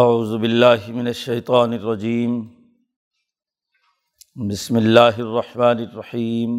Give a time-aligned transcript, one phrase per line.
[0.00, 2.36] اعوذ باللہ من الشیطان الرجیم
[4.50, 6.54] بسم اللہ الرحمن الرحیم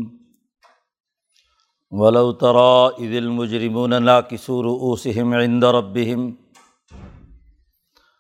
[1.92, 6.30] ولو ترى اذ المجرمون ناكسوا رؤوسهم عند ربهم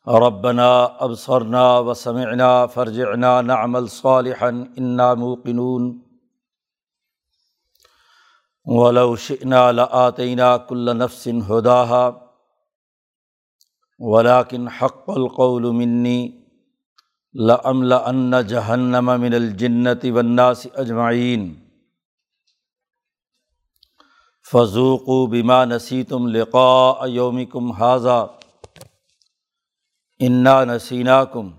[0.07, 0.71] ربنا
[1.10, 5.88] ابصرنا وسمعنا فرجعنا نعمل صالحا انا موقنون
[8.66, 12.22] ولو شئنا لآتينا كل نفس هداها
[14.06, 16.31] ولاکن حق القول منی
[17.34, 21.55] لمل ان جہنم من الجنت وناس اجمعین
[24.52, 28.38] فضوق و بیما نسی تم لقاء یوم کم حاضہ
[30.20, 31.51] انا نسینا کم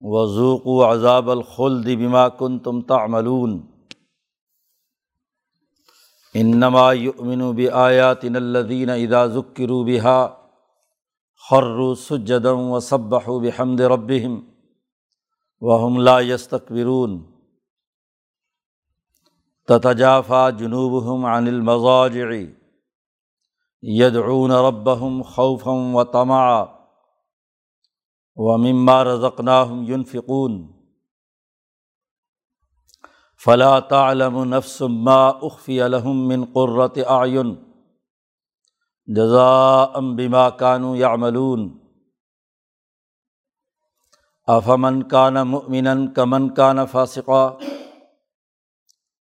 [0.00, 3.60] وضوق و عذاب الخلد بما کن تم تعملون.
[6.34, 10.39] انما یؤمن بآیاتنا الذین اذا ذکروا بها
[11.50, 14.40] خرو سجدم و صبح و بحمد ربہم
[15.60, 17.22] وحم لا یستقبرون
[19.68, 22.28] تتجافا جنوب ہم عن المضاجع.
[23.82, 26.62] یدعون ربہم خوفم و تما
[28.36, 30.66] و مما رزقناہم ينفقون.
[33.44, 37.69] فلا تعلم نفس ما اخفی لهم من قرۃ اعین
[39.16, 41.78] جزا بما کانو یا ملون
[44.46, 47.58] افمن کان مؤمن کمن کان فاسقہ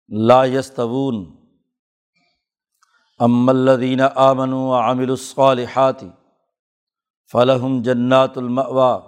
[0.08, 1.26] لا یستون
[3.20, 6.04] ام الدین آمن و عامل الصالحات
[7.32, 9.00] فلحم جنات الموا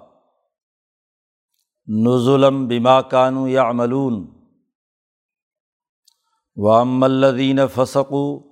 [1.88, 4.26] نظلم بما کانو یا ملون
[6.56, 8.52] و ام الدین فسقو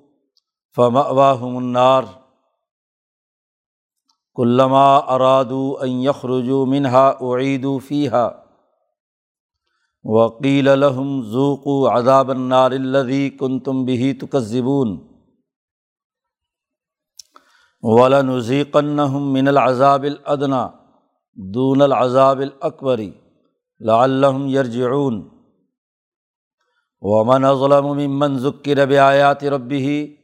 [0.76, 2.04] فمواہم النار.
[4.40, 8.30] کلما ارادو ان یخرجو منہا اعیدو فیحا
[10.04, 15.10] وکیل الحم ذوقو عذاب النار الذي كنتم به تكذبون
[17.82, 20.70] ولنذيقنهم من العذاب الادنى
[21.34, 23.12] دون العذاب الاکبر
[23.80, 25.32] لعلهم يرجعون
[27.02, 30.18] ومن ظلم ممن ذكر بآيات ربه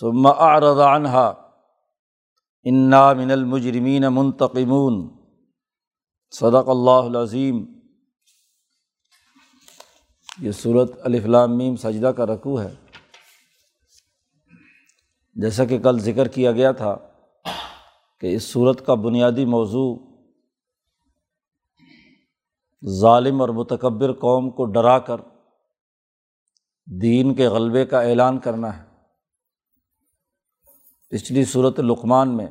[0.00, 1.41] ثم اعرض عنها
[2.64, 5.08] انا من المجرمین منتقمون
[6.30, 7.64] صدق اللہ العظیم۔
[10.38, 12.74] یہ صورت الفلام سجدہ کا رقو ہے۔
[15.34, 16.96] جیسا کہ کل ذکر کیا گیا تھا
[18.20, 19.96] کہ اس صورت کا بنیادی موضوع
[23.00, 25.16] ظالم اور متکبر قوم کو ڈرا کر
[27.02, 28.91] دین کے غلبے کا اعلان کرنا ہے۔
[31.12, 32.46] پچھلی صورت لقمان میں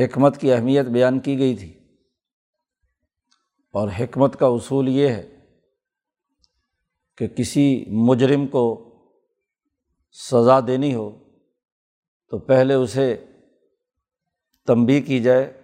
[0.00, 1.78] حکمت کی اہمیت بیان کی گئی تھی۔
[3.72, 5.36] اور حکمت کا اصول یہ ہے
[7.16, 8.84] کہ کسی مجرم کو
[10.12, 11.18] سزا دینی ہو
[12.28, 13.26] تو پہلے اسے
[14.66, 15.62] تنبی کی جائے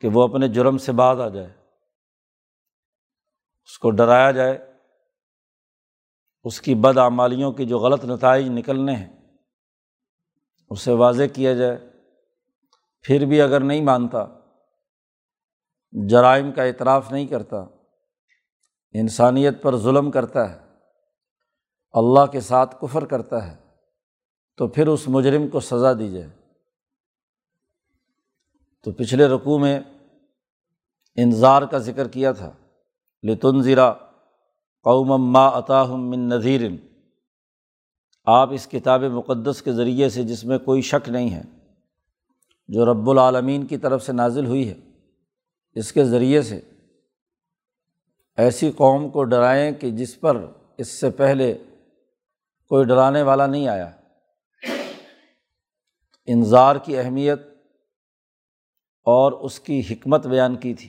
[0.00, 1.48] کہ وہ اپنے جرم سے بعد آ جائے،
[3.64, 4.72] اس کو ڈرایا جائے،
[6.44, 9.15] اس کی بدعمالیوں کی جو غلط نتائج نکلنے ہیں۔
[10.70, 11.78] اسے واضح کیا جائے۔
[13.02, 14.26] پھر بھی اگر نہیں مانتا،
[16.08, 17.56] جرائم کا اعتراف نہیں کرتا،
[18.92, 20.58] انسانیت پر ظلم کرتا ہے،
[21.92, 23.56] اللہ کے ساتھ کفر کرتا ہے،
[24.56, 26.28] تو پھر اس مجرم کو سزا دی جائے۔
[28.84, 29.80] تو پچھلے رقوع میں
[31.16, 32.52] انظار کا ذکر کیا تھا
[33.22, 33.92] لتن زیرا
[34.82, 36.76] قوم ما عطاہم من نذیرن
[38.26, 41.42] آپ اس کتاب مقدس کے ذریعے سے جس میں کوئی شک نہیں ہے،
[42.68, 44.74] جو رب العالمین کی طرف سے نازل ہوئی ہے،
[45.74, 46.60] اس کے ذریعے سے
[48.36, 50.46] ایسی قوم کو ڈرائیں کہ جس پر
[50.78, 51.58] اس سے پہلے
[52.68, 53.90] کوئی ڈرانے والا نہیں آیا۔
[56.26, 57.40] انظار کی اہمیت
[59.04, 60.88] اور اس کی حکمت بیان کی تھی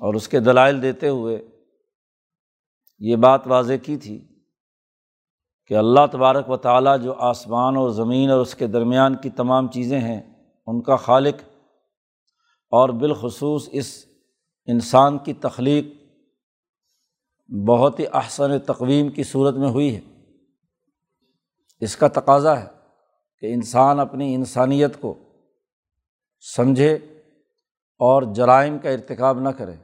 [0.00, 1.48] اور اس کے دلائل دیتے ہوئے
[2.98, 4.27] یہ بات واضح کی تھی
[5.68, 9.68] کہ اللہ تبارک و تعالیٰ جو آسمان اور زمین اور اس کے درمیان کی تمام
[9.68, 10.22] چیزیں ہیں،
[10.66, 11.34] ان کا خالق
[12.70, 14.04] اور بالخصوص اس
[14.66, 15.84] انسان کی تخلیق
[17.68, 20.00] بہت ہی احسن تقویم کی صورت میں ہوئی ہے۔
[21.80, 22.66] اس کا تقاضا ہے
[23.40, 25.14] کہ انسان اپنی انسانیت کو
[26.56, 26.94] سمجھے
[27.98, 29.74] اور جرائم کا ارتکاب نہ کرے۔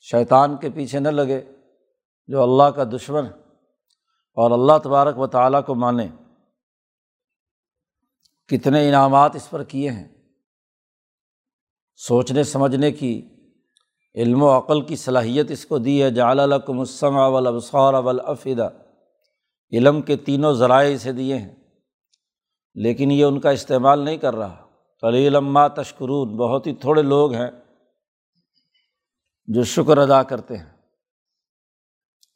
[0.00, 1.44] شیطان کے پیچھے نہ لگے
[2.26, 3.41] جو اللہ کا دشمن ہے۔
[4.32, 6.08] اور اللہ تبارک و تعالیٰ کو مانیں۔
[8.48, 10.08] کتنے انعامات اس پر کیے ہیں۔
[11.96, 13.28] سوچنے، سمجھنے کی
[14.14, 17.94] علم و عقل کی صلاحیت اس کو دی ہے۔ جعل الکم السم اول ابسار
[19.72, 21.54] علم کے تینوں ذرائع اسے دیے ہیں۔
[22.74, 24.66] لیکن یہ ان کا استعمال نہیں کر رہا۔
[25.00, 27.50] کلی علما تشکرون۔ بہت ہی تھوڑے لوگ ہیں
[29.46, 30.76] جو شکر ادا کرتے ہیں۔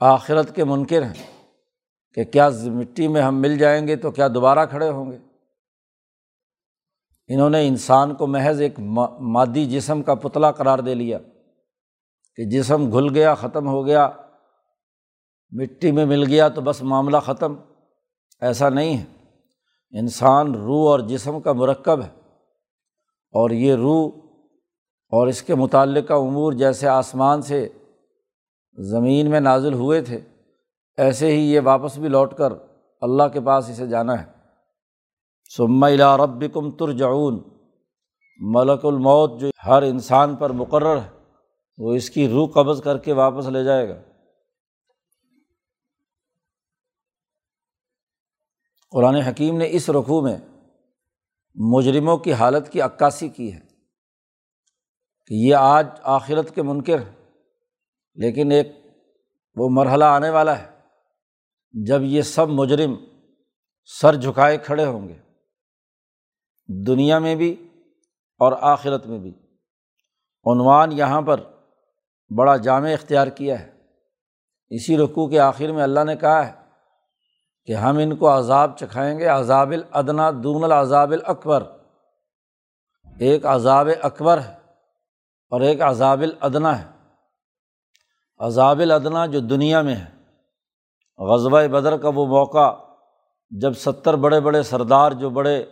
[0.01, 1.36] آخرت کے منکر ہیں۔
[2.17, 5.19] کہ کیا مٹی میں ہم مل جائیں گے تو کیا دوبارہ کھڑے ہوں گے؟
[7.29, 8.81] انہوں نے انسان کو محض ایک
[9.21, 11.19] مادی جسم کا پتلا قرار دے لیا
[12.37, 14.11] کہ جسم گھل گیا، ختم ہو گیا،
[15.51, 17.55] مٹی میں مل گیا تو بس معاملہ ختم۔
[18.41, 19.05] ایسا نہیں ہے۔
[19.99, 22.21] انسان روح اور جسم کا مرکب ہے
[23.33, 24.11] اور یہ روح
[25.09, 27.69] اور اس کے متعلقہ امور جیسے آسمان سے
[28.75, 30.21] زمین میں نازل ہوئے تھے۔
[30.97, 32.53] ایسے ہی یہ واپس بھی لوٹ کر
[33.01, 34.33] اللہ کے پاس اسے جانا ہے۔
[35.57, 37.43] سما الا رب کم ترجعون۔
[38.41, 41.19] ملک الموت جو ہر انسان پر مقرر ہے،
[41.79, 43.95] وہ اس کی روح قبض کر کے واپس لے جائے گا۔
[48.91, 50.39] قرآن حکیم نے اس رقوع میں
[51.55, 53.61] مجرموں کی حالت کی عکاسی کی ہے
[55.27, 56.99] کہ یہ آج آخرت کے منکر
[58.15, 58.69] لیکن ایک
[59.57, 60.76] وہ مرحلہ آنے والا ہے۔
[61.85, 62.95] جب یہ سب مجرم
[63.85, 65.19] سر جھکائے کھڑے ہوں گے،
[66.87, 67.69] دنیا میں بھی
[68.39, 69.31] اور آخرت میں بھی۔
[70.45, 71.41] عنوان یہاں پر
[72.37, 73.73] بڑا جامع اختیار کیا ہے۔
[74.71, 76.53] اسی رقوع کے آخر میں اللہ نے کہا ہے
[77.65, 81.63] کہ ہم ان کو عذاب چکھائیں گے، عذاب الادنا دون العذاب الاکبر۔
[83.19, 84.55] ایک عذاب اکبر ہے
[85.51, 86.87] اور ایک عذاب الادنا ہے۔
[88.39, 90.16] عذاب الادنا جو دنیا میں ہے۔
[91.19, 92.75] غزبۂ بدر کا وہ موقع
[93.51, 95.65] جب ستر بڑے بڑے سردار جو بڑے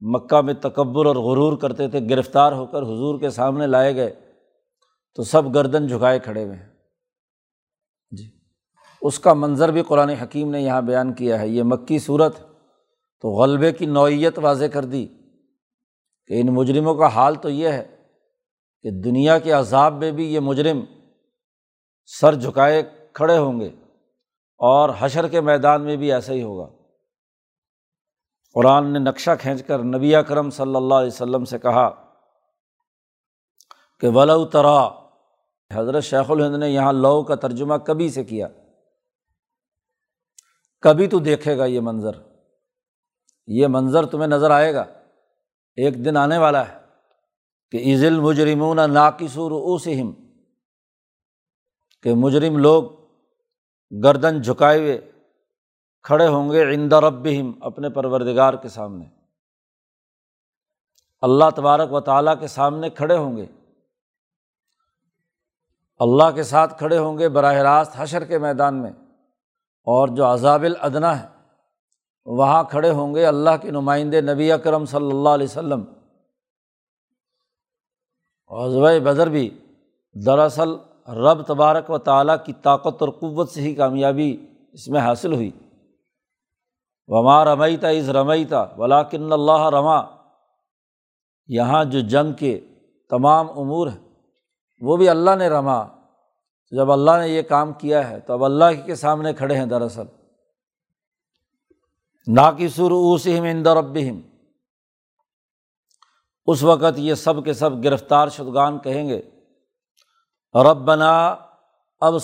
[0.00, 4.14] مکہ میں تکبر اور غرور کرتے تھے، گرفتار ہو کر حضور کے سامنے لائے گئے،
[5.14, 6.66] تو سب گردن جھکائے کھڑے ہوئے ہیں۔
[8.10, 8.30] جی۔
[9.02, 12.36] اس کا منظر بھی قرآن حکیم نے یہاں بیان کیا ہے۔ یہ مکی صورت،
[13.20, 15.06] تو غلبے کی نوعیت واضح کر دی
[16.26, 17.96] کہ ان مجرموں کا حال تو یہ ہے
[18.82, 20.80] کہ دنیا کے عذاب میں بھی یہ مجرم
[22.06, 22.82] سر جھکائے
[23.12, 23.70] کھڑے ہوں گے۔
[24.58, 26.68] اور حشر کے میدان میں بھی ایسا ہی ہوگا۔
[28.54, 32.12] قرآن نے نقشہ کھینچ کر نبی کرم صلی اللہ علیہ وسلم سے کہا
[34.00, 34.88] کہ ولو ترا،
[35.72, 38.48] حضرت شیخ الہند نے یہاں لو کا ترجمہ کبھی سے کیا۔
[40.80, 42.10] کبھی تو دیکھے گا یہ منظر۔
[43.46, 44.84] یہ منظر تمہیں نظر آئے گا۔
[45.76, 46.78] ایک دن آنے والا ہے
[47.70, 50.10] کہ عز المجرمون ناقصور اوسم
[52.02, 52.97] کہ مجرم لوگ
[54.04, 55.12] گردن جھکائے ہوئے
[56.02, 59.04] کھڑے ہوں گے عند ربہم اپنے پروردگار کے سامنے۔
[61.20, 63.46] اللہ تبارک و تعالیٰ کے سامنے کھڑے ہوں گے۔
[65.98, 68.92] اللہ کے ساتھ کھڑے ہوں گے براہ راست حشر کے میدان میں۔
[69.84, 71.28] اور جو عذاب الادنا ہے،
[72.26, 75.84] وہاں کھڑے ہوں گے اللہ کے نمائندے نبی اکرم صلی اللہ علیہ وسلم۔
[78.48, 79.58] عضو بدر بھی
[80.26, 80.68] دراصل
[81.08, 85.50] رب تبارک و تعالیٰ کی طاقت اور قوت سے ہی کامیابی اس میں حاصل ہوئی۔
[87.06, 90.00] وما رمیتا از رمیتا ولاکن اللہ رما
[91.46, 92.60] یہاں جو جنگ کے
[93.10, 94.08] تمام امور ہیں،
[94.80, 95.84] وہ بھی اللہ نے رما
[96.70, 100.02] جب اللہ نے یہ کام کیا ہے، تو اب اللہ کے سامنے کھڑے ہیں دراصل۔
[102.26, 103.76] نا سر اوسم اندر
[106.46, 109.22] اس وقت یہ سب کے سب گرفتار شدگان کہیں گے
[110.64, 111.36] رب بنا
[112.00, 112.14] اب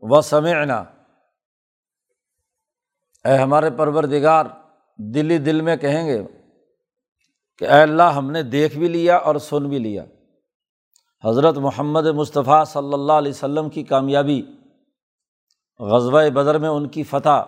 [0.00, 0.84] و سمعنا
[3.24, 4.46] اے ہمارے پرور دگار
[4.96, 6.22] دلی دل میں کہیں گے
[7.58, 10.04] کہ اے اللہ، ہم نے دیکھ بھی لیا اور سن بھی لیا۔
[11.24, 14.42] حضرت محمد مصطفیٰ صلی اللہ علیہ وسلم کی کامیابی
[15.78, 17.44] غزبۂ بدر میں ان کی فتح،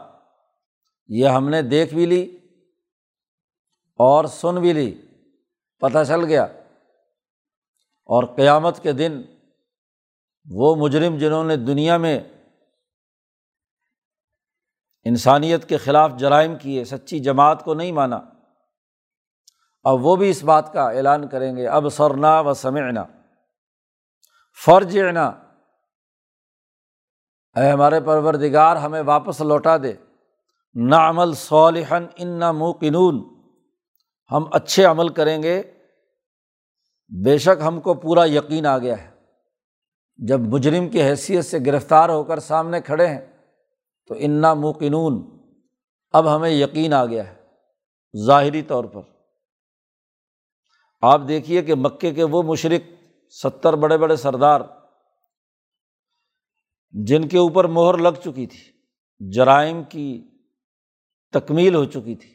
[1.08, 2.38] یہ ہم نے دیکھ بھی لی
[3.96, 5.02] اور سن بھی لی۔
[5.80, 6.44] پتہ چل گیا۔
[8.06, 9.22] اور قیامت کے دن
[10.50, 12.20] وہ مجرم جنہوں نے دنیا میں
[15.04, 18.20] انسانیت کے خلاف جرائم کیے، سچی جماعت کو نہیں مانا۔
[19.82, 23.04] اب وہ بھی اس بات کا اعلان کریں گے، اب سرنا و سمعنا۔
[24.64, 25.26] فرج نا
[27.56, 29.92] اے ہمارے پروردگار، ہمیں واپس لوٹا دے۔
[30.74, 33.34] نہ عمل صالحن ان نہ موقنون۔
[34.32, 35.62] ہم اچھے عمل کریں گے۔
[37.24, 39.13] بے شک ہم کو پورا یقین آ گیا ہے۔
[40.18, 43.20] جب مجرم کی حیثیت سے گرفتار ہو کر سامنے کھڑے ہیں،
[44.10, 45.22] تو انا موقنون،
[46.14, 49.00] اب ہمیں یقین آ گیا ہے، ظاہری طور پر۔
[51.02, 52.88] آپ دیکھیے کہ مکے کے وہ مشرق،
[53.34, 54.60] ستر بڑے بڑے سردار،
[56.94, 58.62] جن کے اوپر مہر لگ چکی تھی،
[59.20, 60.06] جرائم کی
[61.34, 62.32] تکمیل ہو چکی تھی،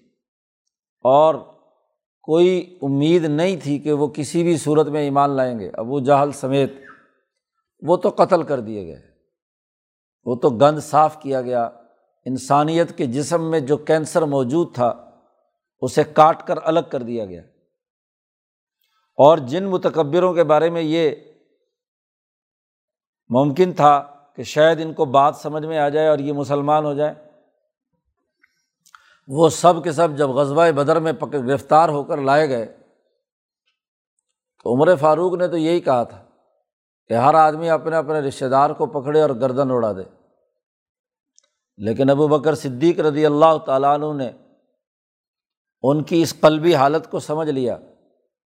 [1.06, 1.36] اور
[2.28, 6.32] کوئی امید نہیں تھی کہ وہ کسی بھی صورت میں ایمان لائیں گے۔ ابو جہل
[6.32, 6.72] سمیت
[7.82, 9.02] وہ تو قتل کر دیے گئے
[10.26, 11.70] وہ تو گند صاف کیا گیا۔
[12.26, 15.12] انسانیت کے جسم میں جو کینسر موجود تھا،
[15.82, 17.42] اسے کاٹ کر الگ کر دیا گیا۔
[19.18, 21.12] اور جن متکبروں کے بارے میں یہ
[23.30, 26.94] ممکن تھا کہ شاید ان کو بات سمجھ میں آ جائے اور یہ مسلمان ہو
[26.94, 27.14] جائے
[29.28, 32.66] وہ سب کے سب جب غزبۂ بدر میں پک، گرفتار ہو کر لائے گئے،
[34.64, 36.29] تو عمر فاروق نے تو یہی کہا تھا۔
[37.10, 40.04] کہ ہر آدمی اپنے اپنے رشتے دار کو پکڑے اور گردن اڑا دے۔
[41.78, 44.32] لیکن ابو بکر صدیق رضی اللہ تعالیٰ عنہ نے
[45.82, 47.78] ان کی اس قلبی حالت کو سمجھ لیا۔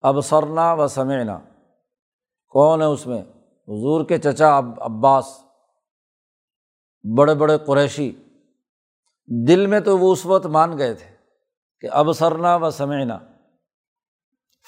[0.01, 1.39] اب سرنا و سمینا
[2.47, 3.21] کون ہے اس میں؟
[3.67, 5.25] حضور کے چچا عباس۔
[7.17, 8.11] بڑے بڑے قریشی۔
[9.47, 11.15] دل میں تو وہ اس وقت مان گئے تھے
[11.81, 13.19] کہ اب سرنا و سمینا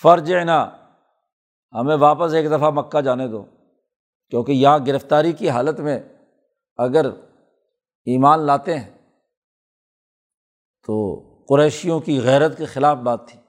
[0.01, 0.69] فرج نا
[1.73, 3.45] ہمیں واپس ایک دفعہ مکہ جانے دو۔
[4.29, 5.99] کیونکہ یہاں گرفتاری کی حالت میں
[6.77, 7.05] اگر
[8.05, 8.91] ایمان لاتے ہیں
[10.87, 11.15] تو
[11.49, 13.39] قریشیوں کی غیرت کے خلاف بات تھی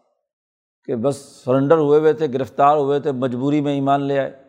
[0.84, 4.42] کہ بس سرنڈر ہوئے ہوئے تھے، گرفتار ہوئے تھے، مجبوری میں ایمان لے آئے۔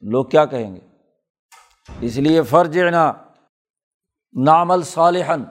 [0.00, 0.80] لوگ کیا کہیں گے؟
[2.00, 3.12] اس لیے فرض نا
[4.44, 5.44] نامل صالحن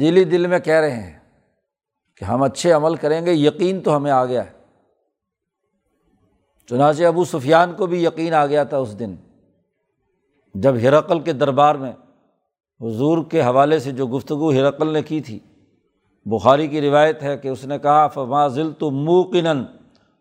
[0.00, 1.18] دل ہی دل میں کہہ رہے ہیں
[2.16, 4.61] کہ ہم اچھے عمل کریں گے، یقین تو ہمیں آ گیا ہے۔
[6.68, 9.16] چنانچہ ابو سفیان کو بھی یقین آ گیا تھا اس دن،
[10.54, 11.92] جب ہرقل کے دربار میں
[12.80, 15.38] حضور کے حوالے سے جو گفتگو ہرقل نے کی تھی۔
[16.26, 19.46] بخاری کی روایت ہے کہ اس نے کہا فماضل تو موقن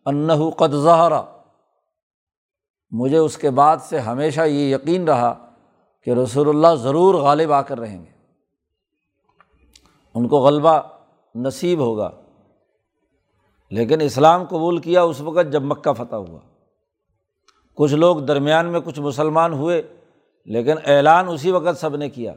[0.05, 0.29] انّ
[13.71, 16.39] لیکن اسلام قبول کیا اس وقت جب مکہ فتح ہوا۔
[17.75, 19.81] کچھ لوگ درمیان میں کچھ مسلمان ہوئے،
[20.45, 22.33] لیکن اعلان اسی وقت سب نے کیا۔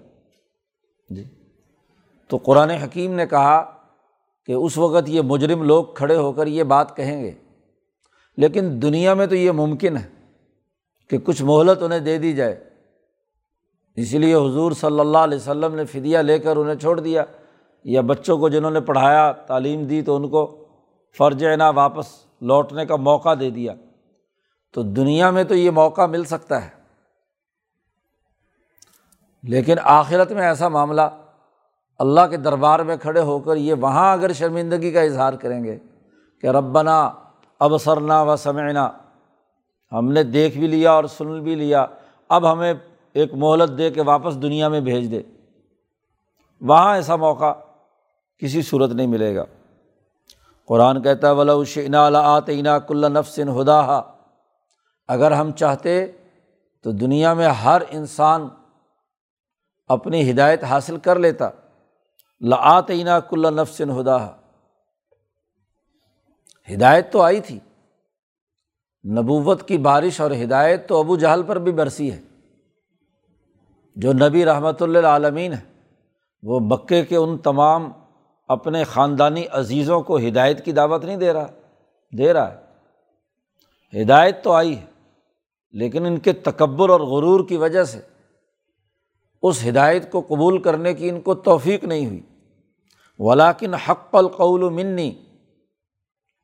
[1.10, 1.24] جی۔
[2.28, 3.70] تو قرآن حکیم نے کہا
[4.46, 7.32] کہ اس وقت یہ مجرم لوگ کھڑے ہو کر یہ بات کہیں گے۔
[8.36, 10.08] لیکن دنیا میں تو یہ ممکن ہے
[11.10, 12.64] کہ کچھ مہلت انہیں دے دی جائے۔
[13.96, 17.24] اسی لیے حضور صلی اللہ علیہ وسلم نے فدیہ لے کر انہیں چھوڑ دیا۔
[17.84, 20.63] یا بچوں کو جنہوں نے پڑھایا، تعلیم دی تو ان کو
[21.18, 22.06] فرض نا، واپس
[22.40, 23.72] لوٹنے کا موقع دے دیا۔
[24.72, 26.68] تو دنیا میں تو یہ موقع مل سکتا ہے۔
[29.42, 31.00] لیکن آخرت میں ایسا معاملہ
[31.98, 35.78] اللہ کے دربار میں کھڑے ہو کر یہ وہاں اگر شرمندگی کا اظہار کریں گے
[36.40, 37.12] کہ ربنا
[37.58, 38.90] اب سرنا و سمعنا
[39.92, 41.86] ہم نے دیکھ بھی لیا اور سن بھی لیا،
[42.28, 42.74] اب ہمیں
[43.12, 45.22] ایک مہلت دے کے واپس دنیا میں بھیج دے۔
[46.60, 47.52] وہاں ایسا موقع
[48.38, 49.44] کسی صورت نہیں ملے گا۔
[50.66, 54.00] قرآن کہتا ہے ولا آتینہ کل نفسن ہدا
[55.08, 56.06] اگر ہم چاہتے
[56.82, 58.48] تو دنیا میں ہر انسان
[59.86, 61.50] اپنی ہدایت حاصل کر لیتا۔
[62.40, 64.26] لعطینہ کل نفسن ہدا
[66.74, 67.58] ہدایت تو آئی تھی۔
[69.04, 72.20] نبوت کی بارش اور ہدایت تو ابو جہل پر بھی برسی ہے۔
[73.96, 75.60] جو نبی رحمۃ اللہ عالمین ہے،
[76.42, 77.92] وہ مکے کے ان تمام
[78.48, 81.46] اپنے خاندانی عزیزوں کو ہدایت کی دعوت نہیں دے رہا
[82.18, 84.84] دے رہا ہے۔ ہدایت تو آئی ہے،
[85.72, 88.00] لیکن ان کے تکبر اور غرور کی وجہ سے
[89.42, 92.20] اس ہدایت کو قبول کرنے کی ان کو توفیق نہیں ہوئی۔
[93.18, 95.24] ولاکن حق القول منی،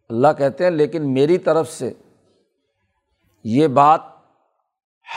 [0.09, 1.93] اللہ کہتے ہیں، لیکن میری طرف سے
[3.45, 4.01] یہ بات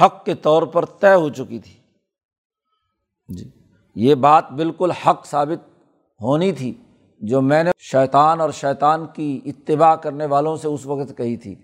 [0.02, 1.80] حق کے طور پر طے ہو چکی تھی۔
[3.28, 3.50] جی
[3.96, 5.73] یہ بات بالکل حق ثابت
[6.22, 6.74] ہونی تھی،
[7.22, 11.56] جو میں نے شیطان اور شیطان کی اتباع کرنے والوں سے اس وقت کہی تھی۔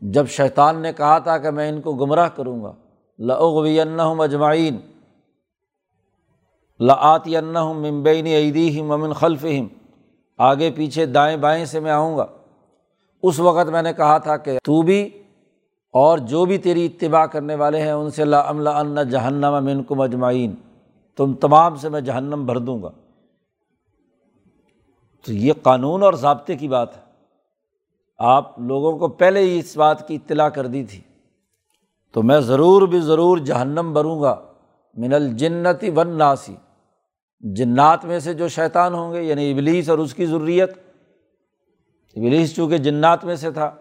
[0.00, 2.72] جب شیطان نے کہا تھا کہ میں ان کو گمراہ کروں گا
[3.18, 4.76] لغوی اجمعین
[6.80, 9.46] لعطی ممبین عیدی ممن خلف
[10.38, 12.26] آگے پیچھے دائیں بائیں سے میں آؤں گا۔
[13.22, 15.10] اس وقت میں نے کہا تھا کہ تو بھی
[15.92, 20.54] اور جو بھی تیری اتباع کرنے والے ہیں، ان سے لا جہنم امن کو مجمعین
[21.16, 22.90] تم تمام سے میں جہنم بھر دوں گا۔
[25.26, 27.02] تو یہ قانون اور ضابطے کی بات ہے۔
[28.18, 31.00] آپ لوگوں کو پہلے ہی اس بات کی اطلاع کر دی تھی۔
[32.12, 34.40] تو میں ضرور بھی ضرور جہنم بھروں گا۔
[34.94, 36.54] من الجنتی ون ناسی
[37.40, 40.70] جنات میں سے جو شیطان ہوں گے یعنی ابلیس اور اس کی ضروریت
[42.16, 43.72] ابلیس چونکہ جنات میں سے تھا۔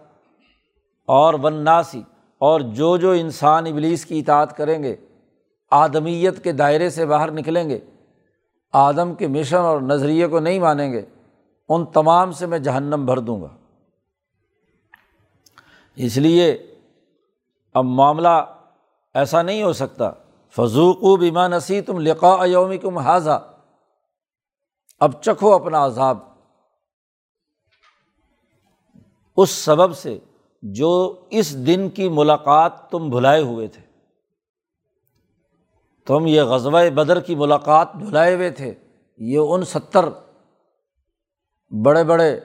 [1.06, 2.02] اور وناسی
[2.38, 4.96] اور جو جو انسان ابلیس کی اطاعت کریں گے،
[5.72, 7.80] آدمیت کے دائرے سے باہر نکلیں گے۔
[8.74, 11.02] آدم کے مشن اور نظریے کو نہیں مانیں گے۔
[11.70, 13.48] ان تمام سے میں جہنم بھر دوں گا۔
[15.96, 16.75] اس لیے
[17.74, 18.55] اب معاملہ
[19.13, 20.12] ایسا نہیں ہو سکتا۔
[20.50, 23.55] فضوق و بیما نسی تم لقا یومی کم حاضہ
[25.00, 26.17] اب چکھو اپنا عذاب۔
[29.38, 30.20] اس سبب سے
[30.62, 33.82] جو اس دن کی ملاقات تم بھلائے ہوئے تھے۔
[36.05, 38.74] تم یہ غزوہ بدر کی ملاقات بھلائے ہوئے تھے۔
[39.17, 40.05] یہ ان ستر
[41.74, 42.39] بڑے بڑے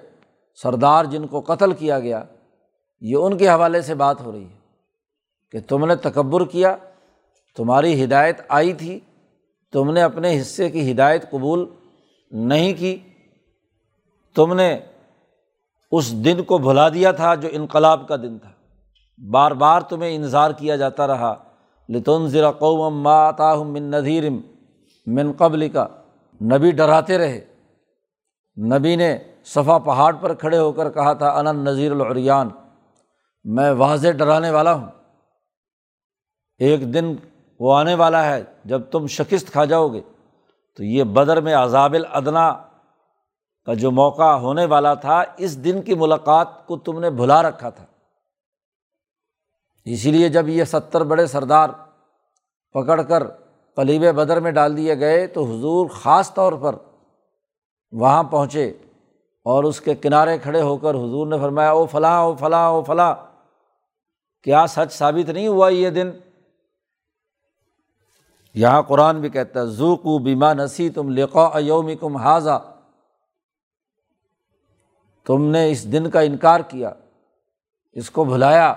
[0.59, 2.23] سردار جن کو قتل کیا گیا،
[3.01, 4.57] یہ ان کے حوالے سے بات ہو رہی ہے
[5.51, 6.77] کہ تم نے تکبر کیا،
[7.57, 8.99] تمہاری ہدایت آئی تھی،
[9.73, 11.67] تم نے اپنے حصے کی ہدایت قبول
[12.33, 12.97] نہیں کی،
[14.37, 14.79] تم نے
[15.93, 18.53] اس دن کو بھلا دیا تھا جو انقلاب کا دن تھا۔
[19.31, 21.35] بار بار تمہیں انظار کیا جاتا رہا
[21.89, 24.41] لتون ذرا قوم ماتا من نذیرم
[25.07, 25.87] من قبل کا
[26.41, 27.45] نبی ڈراتے رہے
[28.59, 32.49] نبی نے صفا پہاڑ پر کھڑے ہو کر کہا تھا انن نذیر العریان،
[33.45, 34.87] میں واضح ڈرانے والا ہوں۔
[36.59, 37.17] ایک دن
[37.61, 40.01] وہ آنے والا ہے، جب تم شکست کھا جاؤ گے۔
[40.77, 42.53] تو یہ بدر میں عذاب الادنا
[43.67, 47.71] کا جو موقع ہونے والا تھا، اس دن کی ملاقات کو تم نے بھلا رکھا
[47.71, 47.85] تھا۔
[49.85, 51.69] اسی لیے جب یہ ستر بڑے سردار
[52.73, 53.23] پکڑ کر
[53.77, 56.75] قلیب بدر میں ڈال دیے گئے، تو حضور خاص طور پر
[57.93, 58.73] وہاں پہنچے
[59.43, 62.83] اور اس کے کنارے کھڑے ہو کر حضور نے فرمایا، او فلاں او فلاں او
[62.83, 63.15] فلاں،
[64.43, 66.11] کیا سچ ثابت نہیں ہوا یہ دن؟
[68.55, 72.75] یہاں قرآن بھی کہتا ہے زوکو بیما نسی تم لقا یوم کم حاضہ
[75.27, 76.93] تم نے اس دن کا انکار کیا،
[77.93, 78.75] اس کو بھلایا،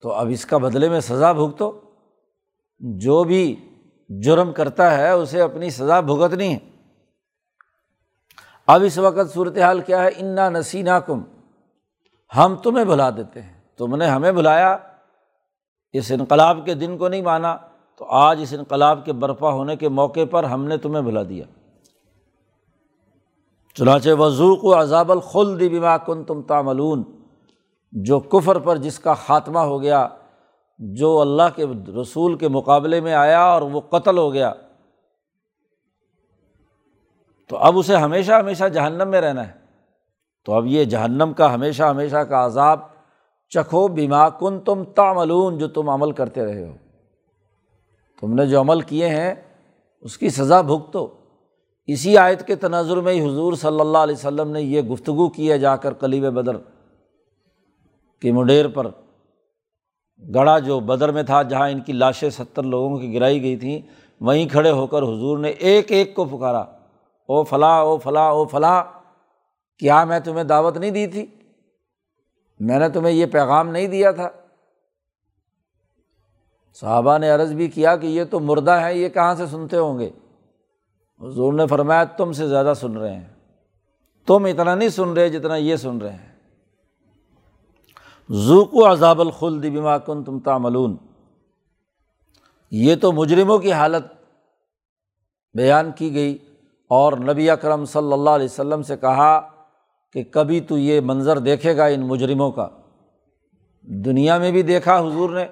[0.00, 1.80] تو اب اس کا بدلے میں سزا بھگتو۔
[2.80, 3.74] جو بھی
[4.08, 6.73] جرم کرتا ہے، اسے اپنی سزا بھگتنی ہے۔
[8.66, 11.22] اب اس وقت صورت حال کیا ہے؟ انا نسینا کم
[12.36, 14.76] ہم تمہیں بھلا دیتے ہیں۔ تم نے ہمیں بلایا
[15.92, 17.56] اس انقلاب کے دن کو نہیں مانا۔
[17.98, 21.44] تو آج اس انقلاب کے برپا ہونے کے موقع پر ہم نے تمہیں بھلا دیا۔
[23.74, 27.04] چنانچہ وضوق و عذاب الخلد بما کن تم تاملون
[27.92, 30.08] جو کفر پر جس کا خاتمہ ہو گیا،
[30.78, 31.66] جو اللہ کے
[32.00, 34.52] رسول کے مقابلے میں آیا اور وہ قتل ہو گیا۔
[37.48, 39.52] تو اب اسے ہمیشہ ہمیشہ جہنم میں رہنا ہے۔
[40.44, 42.80] تو اب یہ جہنم کا ہمیشہ ہمیشہ کا عذاب
[43.48, 46.72] چکھو بیما کن تم تاملون جو تم عمل کرتے رہے ہو۔
[48.20, 49.34] تم نے جو عمل کیے ہیں،
[50.00, 51.08] اس کی سزا بھگتو۔
[51.86, 55.56] اسی آیت کے تناظر میں ہی حضور صلی اللہ علیہ وسلم نے یہ گفتگو کیا
[55.56, 56.56] جا کر کلیب بدر
[58.20, 58.86] کی مڈیر پر۔
[60.34, 63.80] گڑھا جو بدر میں تھا، جہاں ان کی لاشیں ستر لوگوں کی گرائی گئی تھیں،
[64.20, 66.64] وہیں کھڑے ہو کر حضور نے ایک ایک کو پکارا۔
[67.26, 68.84] او فلاں او فلاں او فلاں،
[69.78, 71.26] کیا میں تمہیں دعوت نہیں دی تھی؟
[72.60, 74.30] میں نے تمہیں یہ پیغام نہیں دیا تھا۔
[76.74, 79.98] صحابہ نے عرض بھی کیا کہ یہ تو مردہ ہے یہ کہاں سے سنتے ہوں
[79.98, 80.10] گے؟
[81.20, 83.34] حضور نے فرمایا، تم سے زیادہ سن رہے ہیں۔
[84.26, 86.34] تم اتنا نہیں سن رہے جتنا یہ سن رہے ہیں۔
[88.32, 90.96] ذوق و عذاب الخلد بما کن تم تاملون
[92.70, 94.04] یہ تو مجرموں کی حالت
[95.54, 96.38] بیان کی گئی۔
[96.94, 99.40] اور نبی اکرم صلی اللہ علیہ وسلم سے کہا
[100.12, 102.68] کہ کبھی تو یہ منظر دیکھے گا ان مجرموں کا۔
[103.82, 105.42] دنیا میں بھی دیکھا حضور نے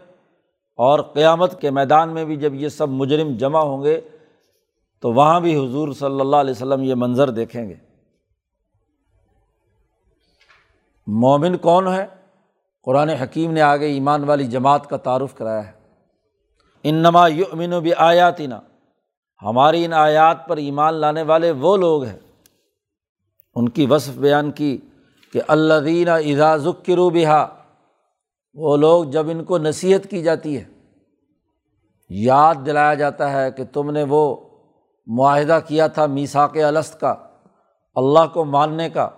[0.77, 4.01] اور قیامت کے میدان میں بھی جب یہ سب مجرم جمع ہوں گے
[5.01, 7.75] تو وہاں بھی حضور صلی اللہ علیہ وسلم یہ منظر دیکھیں گے۔
[11.07, 12.07] مومن کون ہے؟
[12.83, 15.73] قرآن حکیم نے آگے ایمان والی جماعت کا تعارف کرایا ہے۔
[16.83, 18.61] ان یؤمن و بھی آیاتی نا
[19.43, 22.19] ہماری ان آیات پر ایمان لانے والے وہ لوگ ہیں۔
[23.57, 24.77] ان کی وصف بیان کی
[25.33, 27.47] کہ اللہ دینہ اذا ذکرو بہا،
[28.55, 30.65] وہ لوگ جب ان کو نصیحت کی جاتی ہے،
[32.11, 34.37] یاد دلایا جاتا ہے کہ تم نے وہ
[35.07, 37.15] معاہدہ کیا تھا میساک الست کا،
[37.97, 39.09] اللہ کو ماننے کا،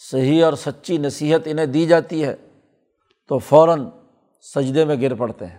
[0.00, 2.34] صحیح اور سچی نصیحت انہیں دی جاتی ہے،
[3.30, 3.88] تو فوراً
[4.44, 5.58] سجدے میں گر پڑتے ہیں۔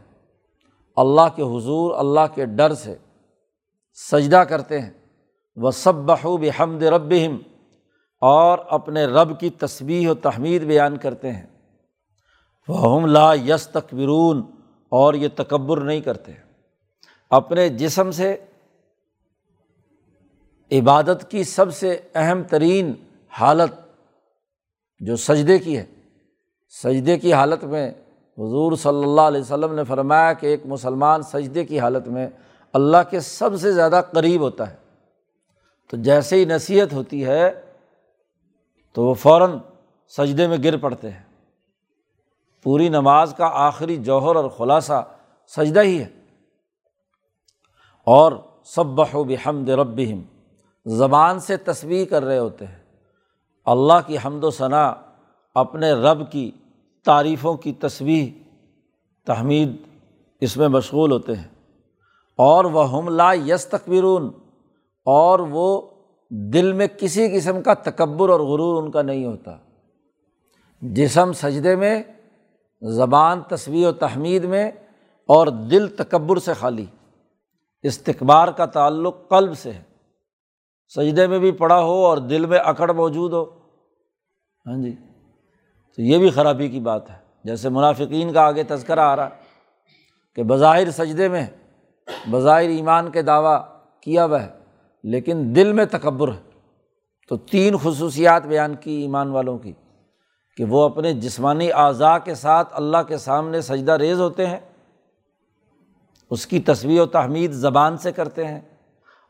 [0.97, 2.95] اللہ کے حضور، اللہ کے ڈر سے
[3.93, 4.89] سجدہ کرتے ہیں۔
[5.55, 7.13] وہ سب بحوب حمد رب
[8.21, 11.47] اور اپنے رب کی تصویر و تحمید بیان کرتے ہیں۔
[12.67, 14.41] وہ لا یس تقبرون
[14.89, 16.31] اور یہ تکبر نہیں کرتے۔
[17.29, 18.45] اپنے جسم سے
[20.71, 22.93] عبادت کی سب سے اہم ترین
[23.29, 23.71] حالت
[24.99, 25.85] جو سجدے کی ہے۔
[26.83, 27.89] سجدے کی حالت میں
[28.37, 32.27] حضور صلی اللہ علیہ وسلم نے فرمایا کہ ایک مسلمان سجدے کی حالت میں
[32.73, 34.75] اللہ کے سب سے زیادہ قریب ہوتا ہے۔
[35.89, 37.61] تو جیسے ہی نصیحت ہوتی ہے،
[38.93, 39.57] تو وہ فوراً
[40.07, 41.23] سجدے میں گر پڑتے ہیں۔
[42.63, 45.07] پوری نماز کا آخری جوہر اور خلاصہ
[45.47, 46.09] سجدہ ہی ہے۔
[48.03, 48.31] اور
[48.63, 50.21] سب بحو بحمد ربہم،
[50.85, 52.79] زبان سے تصویر کر رہے ہوتے ہیں۔
[53.65, 54.91] اللہ کی حمد و ثناء
[55.55, 56.51] اپنے رب کی
[57.03, 58.49] تعریفوں کی تصویر
[59.25, 59.71] تحمید
[60.41, 61.58] اس میں مشغول ہوتے ہیں۔
[62.39, 64.31] اور وہ ہم لا یس تقبرون
[65.05, 65.81] اور وہ
[66.29, 69.57] دل میں کسی قسم کا تکبر اور غرور ان کا نہیں ہوتا۔
[70.81, 72.03] جسم سجدے میں،
[72.81, 74.71] زبان تصویر و تحمید میں،
[75.27, 76.85] اور دل تکبر سے خالی۔
[77.83, 79.81] استقبار کا تعلق قلب سے ہے۔
[80.95, 83.43] سجدے میں بھی پڑا ہو اور دل میں اکڑ موجود ہو۔
[84.65, 84.91] ہاں جی۔
[85.95, 89.29] تو یہ بھی خرابی کی بات ہے۔ جیسے منافقین کا آگے تذکرہ آ رہا ہے
[90.35, 91.47] کہ بظاہر سجدے میں
[92.31, 93.57] بظاہر ایمان کے دعویٰ
[94.01, 94.49] کیا ہوا ہے،
[95.03, 96.41] لیکن دل میں تکبر ہے۔
[97.31, 99.73] تو تین خصوصیات بیان کی ایمان والوں کی،
[100.57, 104.59] کہ وہ اپنے جسمانی اعضاء کے ساتھ اللہ کے سامنے سجدہ ریز ہوتے ہیں،
[106.31, 108.59] اس کی تصویر و تحمید زبان سے کرتے ہیں،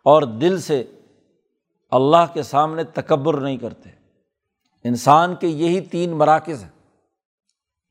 [0.05, 0.83] اور دل سے
[1.91, 3.89] اللہ کے سامنے تکبر نہیں کرتے۔
[4.85, 6.69] انسان کے یہی تین مراکز ہیں،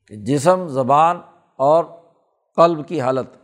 [0.07, 1.17] کہ جسم، زبان
[1.59, 1.83] اور
[2.57, 3.38] قلب کی حالت۔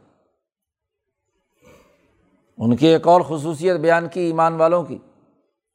[2.58, 4.98] ان کی ایک اور خصوصیت بیان کی ایمان والوں کی۔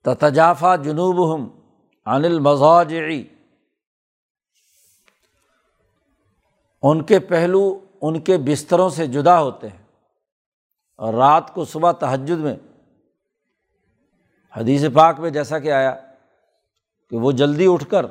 [0.02, 1.48] تجافہ جنوب ہم
[2.06, 3.28] انل مزاجی
[6.82, 9.82] ان کے پہلو ان کے بستروں سے جدا ہوتے ہیں۔
[10.96, 12.56] اور رات کو صبح تہجد میں۔
[14.56, 15.96] حدیث پاک میں جیسا کہ آیا
[17.10, 18.06] کہ وہ جلدی اٹھ کر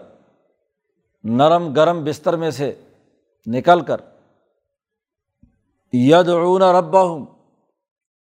[1.24, 2.82] نرم گرم بستر میں سے
[3.48, 3.98] نکل کر۔
[5.94, 6.62] ید اون
[6.94, 7.26] ہوں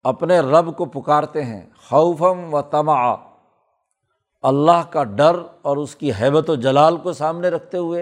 [0.08, 3.13] اپنے رب کو پکارتے ہیں خوفم و تما
[4.41, 8.02] اللہ کا ڈر اور اس کی حیبت و جلال کو سامنے رکھتے ہوئے۔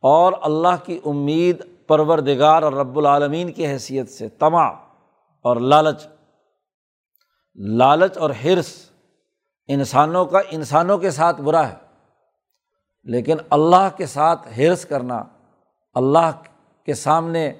[0.00, 4.66] اور اللہ کی امید پروردگار اور رب العالمین کی حیثیت سے۔ تما
[5.42, 6.06] اور لالچ۔
[7.54, 8.90] لالچ اور حرص
[9.68, 11.76] انسانوں کا، انسانوں کے ساتھ برا ہے۔
[13.04, 15.22] لیکن اللہ کے ساتھ حرص کرنا،
[15.94, 16.30] اللہ
[16.84, 17.52] کے سامنے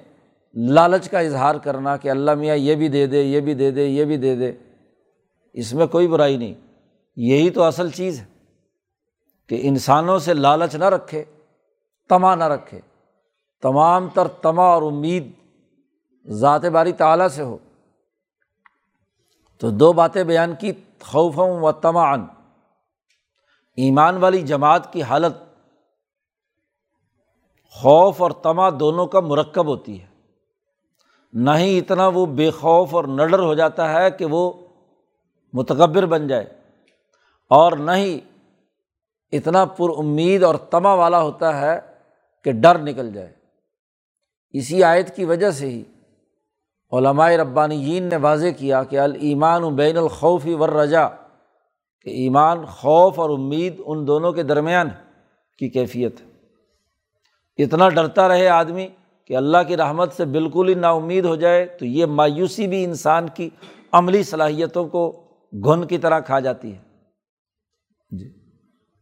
[0.53, 3.85] لالچ کا اظہار کرنا کہ اللہ میاں یہ بھی دے دے، یہ بھی دے دے،
[3.85, 4.53] یہ بھی دے دے۔
[5.53, 6.53] اس میں کوئی برائی نہیں۔
[7.15, 8.25] یہی تو اصل چیز ہے
[9.47, 11.23] کہ انسانوں سے لالچ نہ رکھے،
[12.09, 12.81] تما نہ رکھے۔
[13.61, 15.31] تمام تر تما اور امید
[16.25, 17.57] ذات باری تعلیٰ سے ہو۔
[19.57, 22.25] تو دو باتیں بیان کی خوفم و تمان
[23.75, 25.35] ایمان والی جماعت کی حالت،
[27.71, 30.16] خوف اور تما دونوں کا مرکب ہوتی ہے۔
[31.33, 34.53] نہ ہی اتنا وہ بے خوف اور نڈر ہو جاتا ہے کہ وہ
[35.53, 36.45] متغبر بن جائے
[37.49, 38.19] اور نہ ہی
[39.31, 41.79] اتنا پر امید اور تما والا ہوتا ہے
[42.43, 43.33] کہ ڈر نکل جائے۔
[44.53, 45.83] اسی آیت کی وجہ سے ہی
[46.91, 51.07] علمائے ربانیین نے واضح کیا کہ المان و بین الخوفی ور رجا
[52.01, 54.89] کہ ایمان، خوف اور امید ان دونوں کے درمیان
[55.57, 56.25] کی کیفیت ہے۔
[57.63, 58.87] اتنا ڈرتا رہے آدمی
[59.27, 62.83] کہ اللہ کی رحمت سے بالکل ہی نا امید ہو جائے تو یہ مایوسی بھی
[62.83, 63.49] انسان کی
[63.91, 66.79] عملی صلاحیتوں کو گھن کی طرح کھا جاتی ہے۔
[68.19, 68.29] جی۔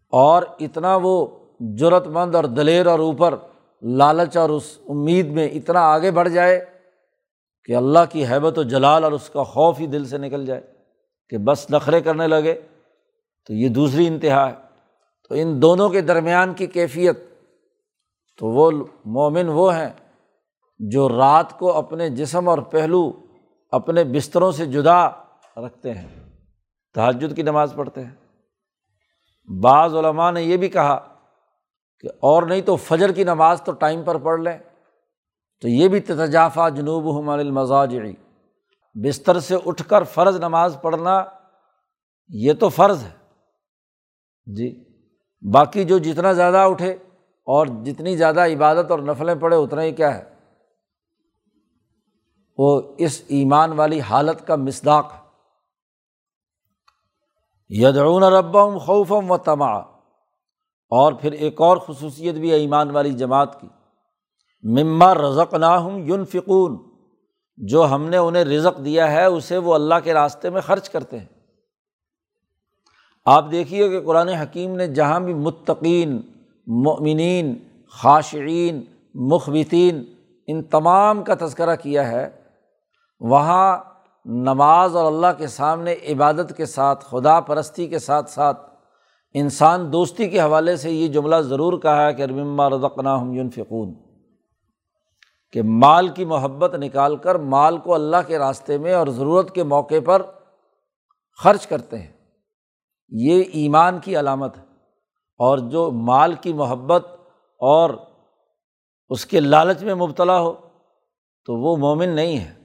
[0.10, 1.28] اور اتنا وہ
[1.80, 3.36] ضرورت مند اور دلیر اور اوپر
[3.82, 6.66] لالچ اور اس امید میں اتنا آگے بڑھ جائے
[7.64, 10.62] کہ اللہ کی حیبت و جلال اور اس کا خوف ہی دل سے نکل جائے
[11.30, 12.62] کہ بس نخرے کرنے لگے
[13.48, 14.54] تو یہ دوسری انتہا ہے۔
[15.30, 17.20] تو ان دونوں کے درمیان کی کیفیت
[18.38, 18.72] تو وہ
[19.06, 19.90] مومن وہ ہیں
[20.80, 23.12] جو رات کو اپنے جسم اور پہلو
[23.72, 25.10] اپنے بستروں سے جدا
[25.58, 26.08] رکھتے ہیں
[26.94, 28.16] تحجد کی نماز پڑھتے ہیں۔
[29.62, 31.16] بعض علماء نے یہ بھی کہا
[32.00, 34.58] کہ اور نہیں تو فجر کی نماز تو ٹائم پر پڑھ لیں۔
[35.62, 37.98] تو یہ بھی تجافہ جنوب ہمار المزاج
[38.96, 41.24] بستر سے اٹھ کر فرض نماز پڑھنا
[42.30, 43.10] یہ تو فرض ہے۔
[44.46, 44.84] جی
[45.54, 46.92] باقی جو جتنا زیادہ اٹھے
[47.46, 50.35] اور جتنی زیادہ عبادت اور نفلیں پڑھے اتنا ہی کیا ہے۔
[52.58, 55.26] وہ اس ایمان والی حالت کا مسداق ہے۔
[57.70, 59.74] یدعون ربم خوفم و تما
[60.90, 63.68] اور پھر ایک اور خصوصیت بھی ہے ایمان والی جماعت کی۔
[64.64, 66.78] مما رزق نہ ہوں یون فکون
[67.58, 71.20] جو ہم نے انہیں رزق دیا ہے، اسے وہ اللہ کے راستے میں خرچ کرتے
[71.20, 71.26] ہیں۔
[73.26, 76.22] آپ دیکھیے کہ قرآن حکیم نے جہاں بھی متقین،
[76.68, 80.14] مؤمنین، خاشعین، مخبتین،
[80.48, 82.45] ان تمام کا تذکرہ کیا ہے
[83.20, 83.78] وہاں
[84.26, 88.70] نماز اور اللہ کے سامنے عبادت کے ساتھ، خدا پرستی کے ساتھ ساتھ
[89.34, 93.94] انسان دوستی کے حوالے سے یہ جملہ ضرور کہا ہے کہ رمما رضقنا ہم یونفقون
[95.52, 99.64] کہ مال کی محبت نکال کر مال کو اللہ کے راستے میں اور ضرورت کے
[99.64, 100.22] موقع پر
[101.44, 102.12] خرچ کرتے ہیں۔
[103.10, 104.64] یہ ایمان کی علامت ہے۔
[105.38, 107.06] اور جو مال کی محبت
[107.60, 107.90] اور
[109.10, 110.54] اس کے لالچ میں مبتلا ہو
[111.46, 112.65] تو وہ مومن نہیں ہے۔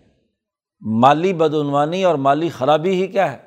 [0.80, 3.38] مالی بدعنوانی اور مالی خرابی ہی کیا ہے؟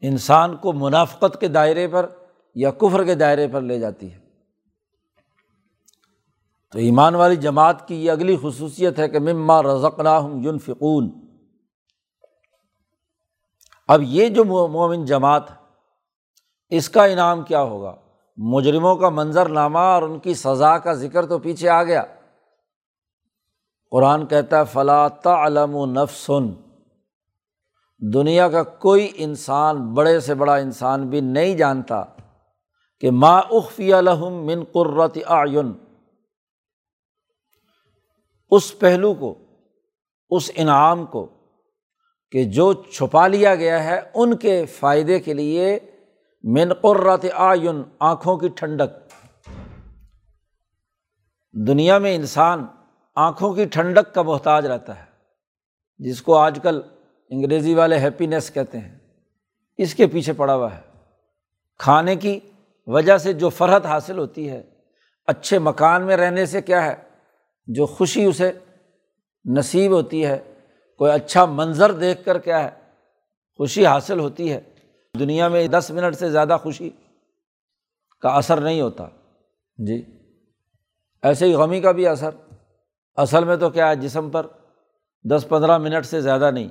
[0.00, 2.06] انسان کو منافقت کے دائرے پر
[2.54, 4.18] یا کفر کے دائرے پر لے جاتی ہے۔
[6.72, 11.10] تو ایمان والی جماعت کی یہ اگلی خصوصیت ہے کہ مما رزقنا ہوں یون فکون
[13.88, 15.42] اب یہ جو مومن جماعت
[16.68, 17.96] اس کا انعام کیا ہوگا؟
[18.36, 22.02] مجرموں کا منظر نامہ اور ان کی سزا کا ذکر تو پیچھے آ گیا۔
[23.92, 26.50] قرآن کہتا ہے فلاں علم و نفسن
[28.00, 32.02] دنیا کا کوئی انسان بڑے سے بڑا انسان بھی نہیں جانتا
[33.00, 35.72] کہ ما اخفی الحم من قرت آئن
[38.50, 39.34] اس پہلو کو،
[40.30, 41.26] اس انعام کو
[42.30, 45.78] کہ جو چھپا لیا گیا ہے، ان کے فائدے کے لیے
[46.44, 49.14] من قرت آئن آنکھوں کی ٹھنڈک۔
[51.52, 52.66] دنیا میں انسان
[53.16, 55.04] آنکھوں کی ٹھنڈک کا محتاج رہتا ہے،
[55.98, 56.80] جس کو آج کل
[57.30, 58.98] انگریزی والے ہیپینیس کہتے ہیں۔
[59.78, 60.80] اس کے پیچھے پڑا ہوا ہے۔
[61.78, 62.40] کھانے کی
[62.86, 64.62] وجہ سے جو فرحت حاصل ہوتی ہے،
[65.26, 66.94] اچھے مکان میں رہنے سے کیا ہے؟
[67.66, 68.52] جو خوشی اسے
[69.44, 70.54] نصیب ہوتی ہے۔
[70.98, 72.70] کوئی اچھا منظر دیکھ کر کیا ہے؟
[73.56, 74.60] خوشی حاصل ہوتی ہے۔
[75.18, 76.90] دنیا میں دس منٹ سے زیادہ خوشی
[78.20, 79.04] کا اثر نہیں ہوتا۔
[79.78, 80.02] جی
[81.22, 82.30] ایسے ہی غمی کا بھی اثر۔
[83.16, 84.46] اصل میں تو کیا ہے، جسم پر
[85.30, 86.68] دس پندرہ منٹ سے زیادہ نہیں،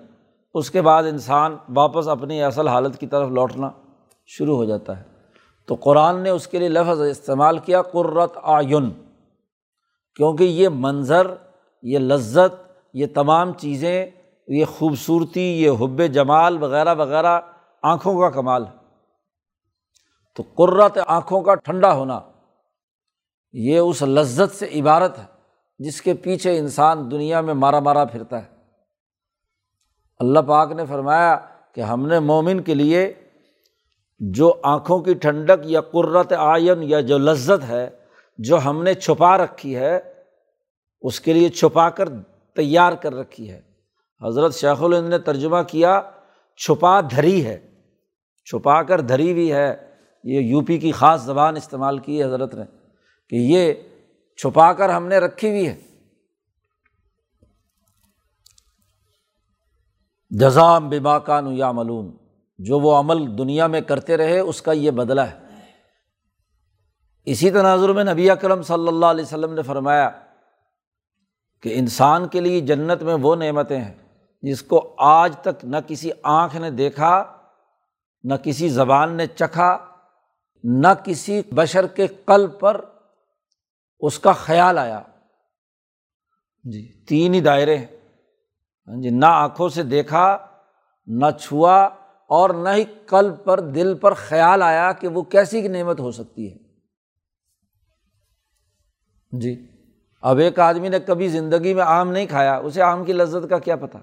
[0.54, 3.70] اس کے بعد انسان واپس اپنی اصل حالت کی طرف لوٹنا
[4.26, 5.04] شروع ہو جاتا ہے۔
[5.66, 8.90] تو قرآن نے اس کے لیے لفظ استعمال کیا قرت آئن
[10.16, 11.34] کیونکہ یہ منظر،
[11.84, 14.06] یہ لذت، یہ تمام چیزیں،
[14.48, 17.42] یہ خوبصورتی، یہ حب جمال وغیرہ وغیرہ
[17.84, 18.72] آنکھوں کا کمال ہے۔
[20.36, 22.20] تو قرت آنکھوں کا ٹھنڈا ہونا،
[23.54, 25.35] یہ اس لذت سے عبارت ہے۔
[25.80, 28.48] جس کے پیچھے انسان دنیا میں مارا مارا پھرتا ہے۔
[30.20, 31.38] اللہ پاک نے فرمایا
[31.72, 33.14] کہ ہم نے مومن کے لیے
[34.20, 37.90] جو آنکھوں کی ٹھنڈک یا قرت آئین یا جو لذت ہے،
[38.38, 40.00] جو ہم نے چھپا رکھی ہے،
[41.02, 42.10] اس کے لیے چھپا کر
[42.56, 43.62] تیار کر رکھی ہے۔
[44.26, 46.02] حضرت شیخ الند نے ترجمہ کیا،
[46.58, 47.60] چھپا دھری ہے۔
[48.46, 49.76] چھپا کر دھری بھی ہے۔
[50.24, 52.64] یہ یو پی کی خاص زبان استعمال کی ہے حضرت نے
[53.30, 53.74] کہ یہ
[54.36, 55.76] چھپا کر ہم نے رکھی ہوئی ہے۔
[60.30, 62.18] جزام بما کان یا ملون
[62.60, 65.46] جو وہ عمل دنیا میں کرتے رہے، اس کا یہ بدلہ ہے۔
[67.26, 70.10] اسی تناظر میں نبی اکرم صلی اللہ علیہ وسلم نے فرمایا
[71.62, 73.94] کہ انسان کے لیے جنت میں وہ نعمتیں ہیں
[74.42, 77.38] جس کو آج تک نہ کسی آنکھ نے دیکھا،
[78.24, 79.78] نہ کسی زبان نے چکھا،
[80.64, 82.86] نہ کسی بشر کے قلب پر
[84.00, 85.02] اس کا خیال آیا۔
[86.64, 87.86] جی۔ تین ہی دائرے ہیں۔
[88.88, 90.38] ہاں جی نہ آنکھوں سے دیکھا
[91.08, 91.90] نہ چھوا
[92.28, 96.12] اور نہ ہی قلب پر دل پر خیال آیا کہ وہ کیسی کی نعمت ہو
[96.12, 96.58] سکتی ہے۔
[99.40, 99.68] جی
[100.22, 103.60] اب ایک آدمی نے کبھی زندگی میں آم نہیں کھایا اسے آم کی لذت کا
[103.60, 103.98] کیا پتہ؟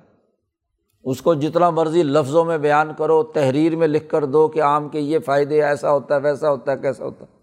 [1.04, 4.88] اس کو جتنا مرضی لفظوں میں بیان کرو تحریر میں لکھ کر دو کہ آم
[4.88, 7.41] کے یہ فائدے ایسا ہوتا ہے ویسا ہوتا ہے کیسا ہوتا ہے۔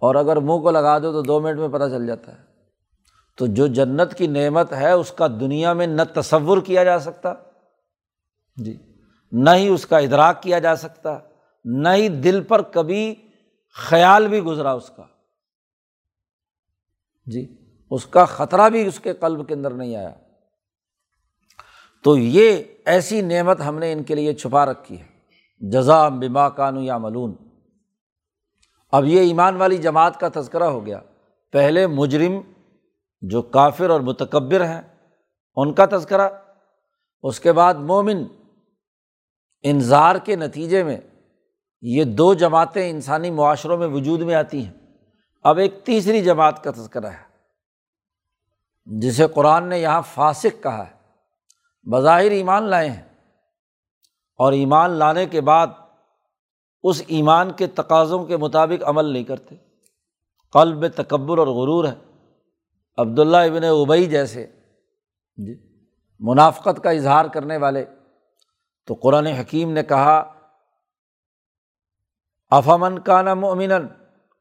[0.00, 2.44] اور اگر منہ کو لگا دو تو دو منٹ میں پتہ چل جاتا ہے۔
[3.36, 7.34] تو جو جنت کی نعمت ہے، اس کا دنیا میں نہ تصور کیا جا سکتا۔
[8.56, 8.76] جی۔
[9.32, 11.18] نہ ہی اس کا ادراک کیا جا سکتا۔
[11.64, 13.14] نہ ہی دل پر کبھی
[13.74, 15.02] خیال بھی گزرا اس کا۔
[17.26, 17.56] جی۔
[17.90, 20.10] اس کا خطرہ بھی اس کے قلب کے اندر نہیں آیا۔
[22.04, 25.06] تو یہ ایسی نعمت ہم نے ان کے لیے چھپا رکھی ہے۔
[25.60, 27.43] جزا بما کانو یا ملون
[28.96, 31.00] اب یہ ایمان والی جماعت کا تذکرہ ہو گیا۔
[31.52, 32.40] پہلے مجرم
[33.22, 34.82] جو کافر اور متکبر ہیں،
[35.56, 36.28] ان کا تذکرہ،
[37.22, 38.22] اس کے بعد مومن۔
[39.62, 41.00] انظار کے نتیجے میں
[41.82, 44.72] یہ دو جماعتیں انسانی معاشروں میں وجود میں آتی ہیں۔
[45.44, 47.24] اب ایک تیسری جماعت کا تذکرہ ہے،
[48.86, 53.02] جسے قرآن نے یہاں فاسق کہا ہے۔ بظاہر ایمان لائے ہیں
[54.38, 55.66] اور ایمان لانے کے بعد
[56.84, 59.54] اس ایمان کے تقاضوں کے مطابق عمل نہیں کرتے۔
[60.52, 61.94] قلب تکبر اور غرور ہے۔
[62.98, 64.46] عبداللہ ابن ابئی جیسے
[65.36, 65.54] جی
[66.20, 67.84] منافقت کا اظہار کرنے والے۔
[68.86, 70.34] تو قرآن حکیم نے کہا
[72.50, 73.72] افامن کانا مومن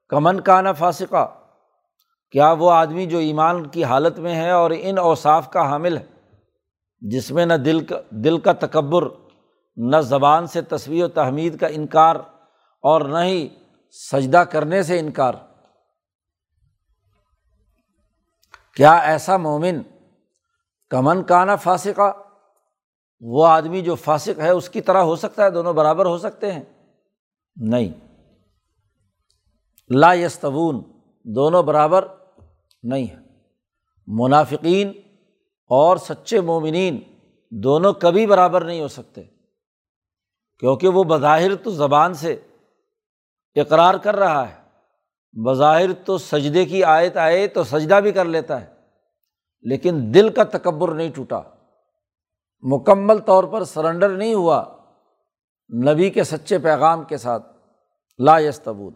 [0.10, 1.36] کمن کانا فاسقہ
[2.32, 6.06] کیا وہ آدمی جو ایمان کی حالت میں ہے اور ان اوصاف کا حامل ہے،
[7.02, 9.04] جس میں نہ دل کا دل کا تکبر،
[9.78, 12.16] نہ زبان سے تصویر و تحمید کا انکار
[12.84, 13.50] اور نہ ہی
[13.92, 15.34] سجدہ کرنے سے انکار۔
[18.76, 19.82] کیا ایسا مومن
[20.90, 22.12] کمن کانا فاسقہ؟
[23.22, 26.52] وہ آدمی جو فاسق ہے، اس کی طرح ہو سکتا ہے، دونوں برابر ہو سکتے
[26.52, 26.64] ہیں؟
[27.56, 27.94] نہیں۔
[29.90, 30.84] لا یستون
[31.26, 32.08] دونوں برابر
[32.84, 33.18] نہیں ہے
[34.08, 34.92] منافقین
[35.70, 37.00] اور سچے مومنین
[37.52, 39.24] دونوں کبھی برابر نہیں ہو سکتے،
[40.60, 42.36] کیونکہ وہ بظاہر تو زبان سے
[43.56, 44.62] اقرار کر رہا ہے۔
[45.46, 48.74] بظاہر تو سجدے کی آیت آئے تو سجدہ بھی کر لیتا ہے،
[49.66, 51.42] لیکن دل کا تکبر نہیں ٹوٹا۔
[52.64, 54.64] مکمل طور پر سرنڈر نہیں ہوا
[55.70, 57.48] نبی کے سچے پیغام کے ساتھ۔
[58.20, 58.94] لا یستبول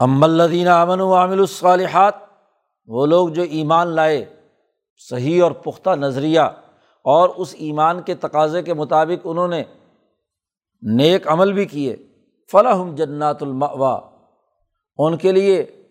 [0.00, 2.14] ام الدین امن و عامل الصالحات،
[2.88, 4.24] وہ لوگ جو ایمان لائے،
[5.00, 6.40] صحیح اور پختہ نظریہ
[7.04, 9.62] اور اس ایمان کے تقاضے کے مطابق انہوں نے
[10.82, 11.96] نیک عمل بھی کیے۔
[12.52, 14.00] فلاح جنات الموا
[14.98, 15.84] ان کے لیے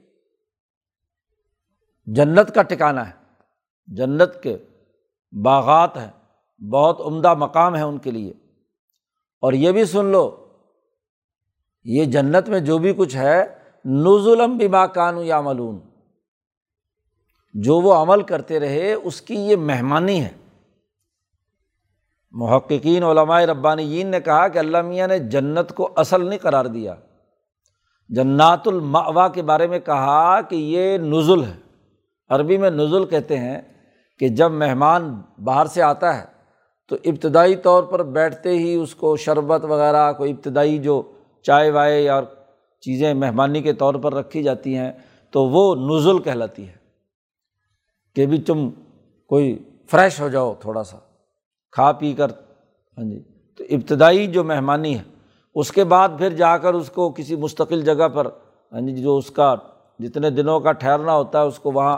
[2.05, 3.13] جنت کا ٹکانا ہے۔
[3.87, 4.57] جنت کے
[5.31, 6.11] باغات ہیں۔
[6.63, 8.33] بہت عمدہ مقام ہے ان کے لیے۔
[9.41, 10.47] اور یہ بھی سن لو،
[11.83, 13.45] یہ جنت میں جو بھی کچھ ہے
[13.85, 15.79] نظلم بما کانو یا ملون
[17.53, 20.38] جو وہ عمل کرتے رہے، اس کی یہ مہمانی ہے۔
[22.31, 26.95] محققین علماء ربانیین نے کہا کہ اللہ میاں نے جنت کو اصل نہیں قرار دیا۔
[28.09, 31.57] جنات الماوا کے بارے میں کہا کہ یہ نزل ہے۔
[32.29, 33.61] عربی میں نزل کہتے ہیں
[34.19, 36.25] کہ جب مہمان باہر سے آتا ہے
[36.89, 41.01] تو ابتدائی طور پر بیٹھتے ہی اس کو شربت وغیرہ، کوئی ابتدائی جو
[41.43, 42.21] چائے وائے یا
[42.81, 44.91] چیزیں مہمانی کے طور پر رکھی جاتی ہیں
[45.31, 46.73] تو وہ نزل کہلاتی ہے
[48.15, 48.69] کہ بھی تم
[49.27, 50.97] کوئی فریش ہو جاؤ تھوڑا سا۔
[51.71, 52.31] کھا پی کر
[52.97, 53.23] ہاں جی
[53.57, 55.03] تو ابتدائی جو مہمانی ہے،
[55.55, 58.27] اس کے بعد پھر جا کر اس کو کسی مستقل جگہ پر
[58.71, 59.55] ہاں جی جو اس کا
[59.99, 61.97] جتنے دنوں کا ٹھہرنا ہوتا ہے، اس کو وہاں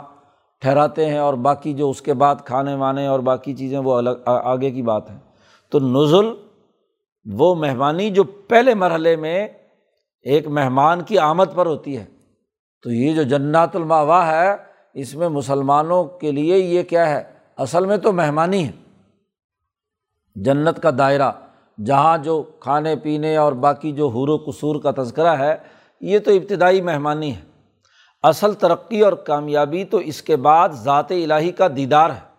[0.60, 4.10] ٹھہراتے ہیں اور باقی جو اس کے بعد کھانے وانے اور باقی چیزیں، وہ الگ
[4.26, 5.16] آگے کی بات ہے۔
[5.70, 6.26] تو نزل،
[7.32, 9.48] وہ مہمانی جو پہلے مرحلے میں
[10.22, 12.04] ایک مہمان کی آمد پر ہوتی ہے۔
[12.82, 14.56] تو یہ جو جنات الماوا ہے،
[14.94, 17.22] اس میں مسلمانوں کے لیے یہ کیا ہے؟
[17.56, 18.81] اصل میں تو مہمانی ہے۔
[20.34, 21.32] جنت کا دائرہ،
[21.86, 25.56] جہاں جو کھانے پینے اور باقی جو حور و قصور کا تذکرہ ہے،
[26.00, 27.40] یہ تو ابتدائی مہمانی ہے۔
[28.22, 32.32] اصل ترقی اور کامیابی تو اس کے بعد ذات الہی کا دیدار ہے۔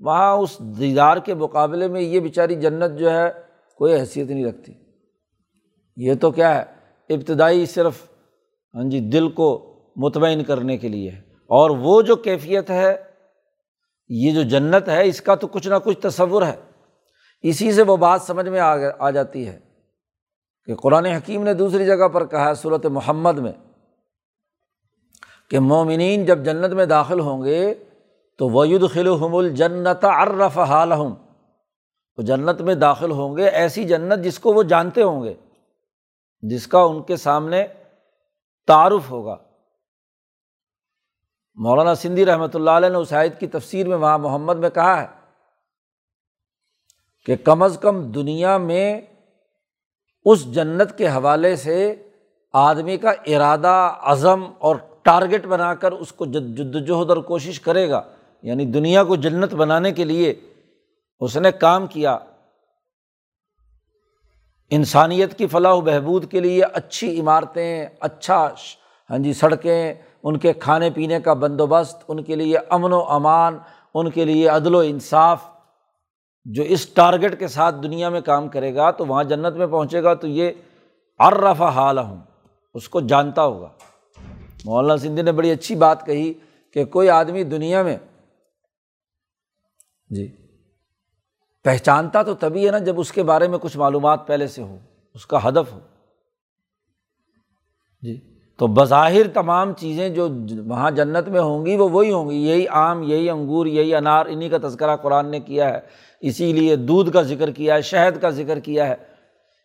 [0.00, 3.30] وہاں اس دیدار کے مقابلے میں یہ بیچاری جنت جو ہے،
[3.76, 4.72] کوئی حیثیت نہیں رکھتی۔
[5.96, 6.64] یہ تو کیا ہے،
[7.14, 8.02] ابتدائی صرف
[8.74, 12.96] ہاں جی دل کو مطمئن کرنے کے لیے ہے۔ اور وہ جو کیفیت ہے،
[14.08, 16.56] یہ جو جنت ہے، اس کا تو کچھ نہ کچھ تصور ہے۔
[17.42, 18.60] اسی سے وہ بات سمجھ میں
[18.98, 19.58] آ جاتی ہے
[20.66, 23.52] کہ قرآن حکیم نے دوسری جگہ پر کہا ہے صورت محمد میں
[25.50, 27.74] کہ مومنین جب جنت میں داخل ہوں گے
[28.36, 31.14] تو وید خلحم الجنت ارف حالحم
[32.16, 35.34] وہ جنت میں داخل ہوں گے، ایسی جنت جس کو وہ جانتے ہوں گے،
[36.42, 37.66] جس کا ان کے سامنے
[38.66, 39.36] تعارف ہوگا۔
[41.54, 45.02] مولانا سندھی رحمۃ اللہ علیہ نے اس عائد کی تفسیر میں وہاں محمد میں کہا
[45.02, 45.06] ہے
[47.26, 49.00] کہ کم از کم دنیا میں
[50.26, 51.94] اس جنت کے حوالے سے
[52.54, 57.88] آدمی کا ارادہ، عزم اور ٹارگیٹ بنا کر اس کو جد، جدوجہد اور کوشش کرے
[57.90, 58.02] گا
[58.42, 60.34] یعنی دنیا کو جنت بنانے کے لیے
[61.20, 62.18] اس نے کام کیا۔
[64.70, 68.48] انسانیت کی فلاح و بہبود کے لیے اچھی عمارتیں اچھا
[69.10, 73.58] ہاں جی سڑکیں، ان کے کھانے پینے کا بندوبست، ان کے لیے امن و امان،
[73.94, 75.46] ان کے لیے عدل و انصاف
[76.52, 80.02] جو اس ٹارگیٹ کے ساتھ دنیا میں کام کرے گا تو وہاں جنت میں پہنچے
[80.02, 80.50] گا تو یہ
[81.18, 82.22] ارفا حال ہوں
[82.74, 83.68] اس کو جانتا ہوگا۔
[84.64, 86.32] مولانا سندھی نے بڑی اچھی بات کہی
[86.72, 87.98] کہ کوئی آدمی دنیا میں
[90.08, 90.32] جی
[91.64, 94.78] پہچانتا تو تبھی ہے نا جب اس کے بارے میں کچھ معلومات پہلے سے ہو،
[95.14, 95.80] اس کا ہدف ہو۔
[98.02, 100.28] جی۔ تو بظاہر تمام چیزیں جو
[100.66, 104.26] وہاں جنت میں ہوں گی وہ وہی ہوں گی، یہی آم، یہی انگور، یہی انار
[104.28, 105.80] انہیں کا تذکرہ قرآن نے کیا ہے۔
[106.20, 108.94] اسی لیے دودھ کا ذکر کیا ہے، شہد کا ذکر کیا ہے۔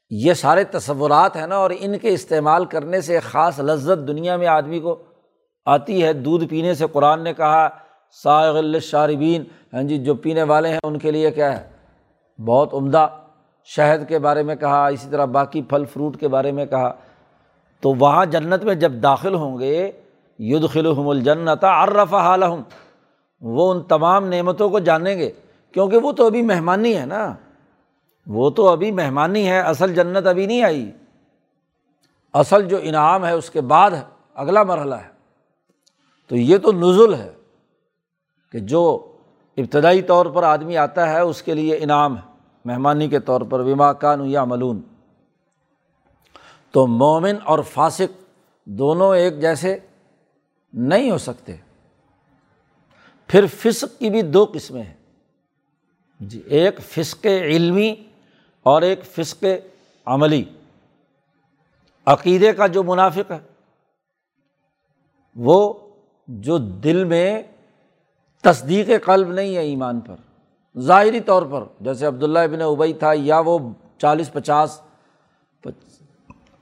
[0.10, 4.48] یہ سارے تصورات ہیں نا اور ان کے استعمال کرنے سے خاص لذت دنیا میں
[4.48, 4.96] آدمی کو
[5.66, 7.70] آتی ہے۔ دودھ پینے سے قرآن نے کہا
[8.24, 11.68] ساغل شاربین ہاں جی جو پینے والے ہیں ان کے لیے کیا ہے؟
[12.42, 13.08] بہت عمدہ
[13.66, 16.94] شہد کے بارے میں کہا، اسی طرح باقی پھل فروٹ کے بارے میں کہا۔
[17.84, 19.92] تو وہاں جنت میں جب داخل ہوں گے
[20.40, 22.62] ید خلحم الجنت عرف حالحم
[23.42, 25.32] وہ ان تمام نعمتوں کو جانیں گے،
[25.72, 27.36] کیونکہ وہ تو ابھی مہمانی ہے نا۔
[28.28, 30.92] وہ تو ابھی مہمانی ہے، اصل جنت ابھی نہیں آئی۔
[32.34, 33.92] اصل جو انعام ہے، اس کے بعد
[34.34, 35.10] اگلا مرحلہ ہے۔
[36.28, 37.34] تو یہ تو نزل ہے
[38.52, 39.12] کہ جو
[39.58, 42.22] ابتدائی طور پر آدمی آتا ہے، اس کے لیے انعام ہے۔
[42.66, 44.82] مہمانی کے طور پر، وما کان یا ملون
[46.74, 48.24] تو مومن اور فاسق
[48.66, 49.80] دونوں ایک جیسے
[50.74, 51.56] نہیں ہو سکتے۔
[53.28, 54.94] پھر فسق کی بھی دو قسمیں ہیں۔
[56.20, 57.96] جی ایک فسق علمی
[58.64, 59.44] اور ایک فسق
[60.06, 60.44] عملی۔
[62.06, 63.38] عقیدے کا جو منافق ہے،
[65.36, 65.74] وہ
[66.28, 67.44] جو دل میں
[68.42, 70.16] تصدیق قلب نہیں ہے ایمان پر،
[70.80, 73.60] ظاہری طور پر، جیسے عبداللہ ابن ابئی تھا یا وہ
[73.98, 74.82] چالیس پچاس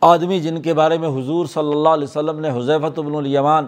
[0.01, 3.67] آدمی جن کے بارے میں حضور صلی اللہ علیہ وسلم نے حضیفت ابن الیمان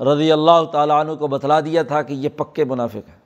[0.00, 3.20] رضی اللہ تعالیٰ عنہ کو بتلا دیا تھا کہ یہ پکے منافق ہیں۔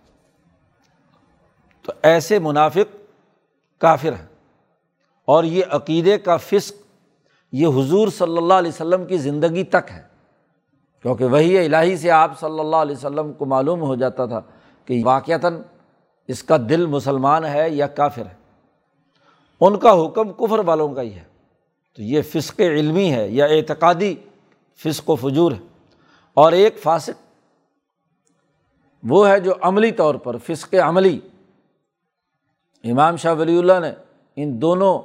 [1.83, 2.97] تو ایسے منافق
[3.81, 4.27] کافر ہیں۔
[5.25, 6.75] اور یہ عقیدے کا فسق
[7.53, 10.03] یہ حضور صلی اللہ علیہ وسلم کی زندگی تک ہے۔
[11.03, 14.41] کیونکہ وہی الہی سے آپ صلی اللہ علیہ وسلم کو معلوم ہو جاتا تھا
[14.85, 15.63] کہ واقعتاً
[16.27, 18.35] اس کا دل مسلمان ہے یا کافر ہے۔
[19.61, 21.36] ان کا حکم کفر والوں کا ہی ہے۔
[21.97, 24.15] تو یہ فسق علمی ہے، یا اعتقادی
[24.85, 25.67] فسق و فجور ہے۔
[26.35, 27.23] اور ایک فاسق
[29.03, 31.21] وہ ہے جو عملی طور پر فسق عملی،
[32.85, 33.93] امام شاہ ولی اللہ نے
[34.37, 34.99] ان دونوں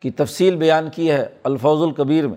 [0.00, 2.36] کی تفصیل بیان کی ہے الفوظ القبیر میں۔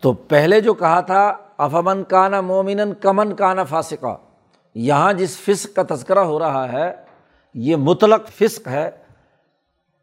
[0.00, 4.16] تو پہلے جو کہا تھا افامن کانا مومن کمن کانا فاسقہ
[4.74, 6.94] یہاں جس فسق کا تذکرہ ہو رہا ہے،
[7.54, 8.90] یہ مطلق فسق ہے۔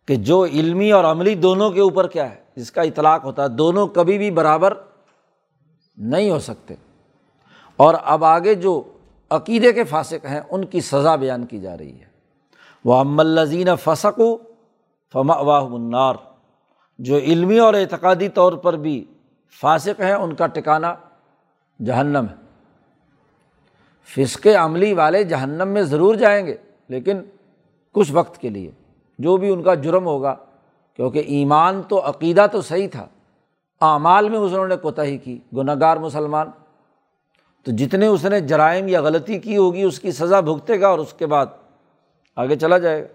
[0.05, 3.47] کہ جو علمی اور عملی دونوں کے اوپر کیا ہے، جس کا اطلاق ہوتا ہے،
[3.47, 4.73] دونوں کبھی بھی برابر
[5.97, 6.75] نہیں ہو سکتے۔
[7.75, 8.83] اور اب آگے جو
[9.29, 12.05] عقیدے کے فاسق ہیں، ان کی سزا بیان کی جا رہی ہے۔
[12.85, 14.19] وہ ام الزین فسق
[15.13, 16.15] فما واہ منار
[16.99, 19.05] جو علمی اور اعتقادی طور پر بھی
[19.61, 20.95] فاسق ہیں، ان کا ٹکانا
[21.85, 22.35] جہنم ہے۔
[24.05, 26.55] فسق عملی والے جہنم میں ضرور جائیں گے،
[26.87, 27.17] لیکن
[27.91, 28.71] کچھ وقت کے لیے۔
[29.19, 30.35] جو بھی ان کا جرم ہوگا،
[30.95, 33.07] کیونکہ ایمان تو عقیدہ تو صحیح تھا،
[33.81, 36.47] اعمال میں اس نے کوتاہی کی گناہ گار مسلمان۔
[37.63, 40.99] تو جتنے اس نے جرائم یا غلطی کی ہوگی، اس کی سزا بھگتے گا اور
[40.99, 41.45] اس کے بعد
[42.35, 43.07] آگے چلا جائے گا۔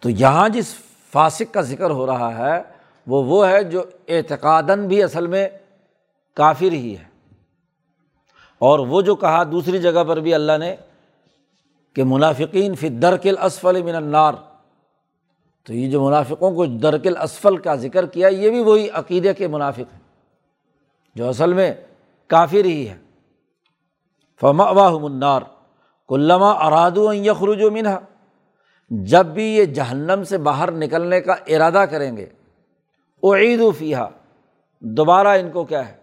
[0.00, 0.74] تو یہاں جس
[1.12, 2.62] فاسق کا ذکر ہو رہا ہے،
[3.06, 5.48] وہ وہ ہے جو اعتقاداً بھی اصل میں
[6.34, 7.04] کافر ہی ہے۔
[8.58, 10.76] اور وہ جو کہا، دوسری جگہ پر بھی اللہ نے
[11.96, 14.34] کہ منافقین فی درکل اسفل من النار۔
[15.66, 19.48] تو یہ جو منافقوں کو درکل اسفل کا ذکر کیا، یہ بھی وہی عقیدے کے
[19.48, 20.00] منافق ہیں،
[21.14, 21.74] جو اصل میں
[22.26, 22.98] کافر ہی ہے
[24.40, 25.42] فما واہ منار
[26.08, 27.98] کلّما اراد یخرج و منہا
[28.90, 32.26] جب بھی یہ جہنم سے باہر نکلنے کا ارادہ کریں گے
[33.22, 34.06] وہ عید و فیحا
[34.80, 35.96] دوبارہ ان کو کیا ہے؟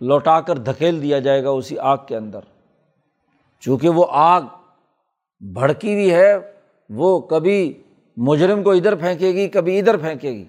[0.00, 2.40] لوٹا کر دھکیل دیا جائے گا اسی آگ کے اندر۔
[3.60, 4.42] چونکہ وہ آگ
[5.40, 6.38] بھڑکی ہوئی ہے،
[6.90, 7.82] وہ کبھی
[8.16, 10.44] مجرم کو ادھر پھینکے گی، کبھی ادھر پھینکے گی۔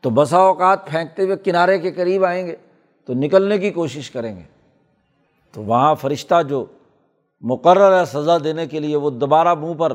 [0.00, 2.56] تو بسا اوقات پھینکتے ہوئے کنارے کے قریب آئیں گے،
[3.06, 4.42] تو نکلنے کی کوشش کریں گے۔
[5.52, 6.64] تو وہاں فرشتہ جو
[7.40, 9.92] مقرر ہے سزا دینے کے لیے، وہ دوبارہ منہ پر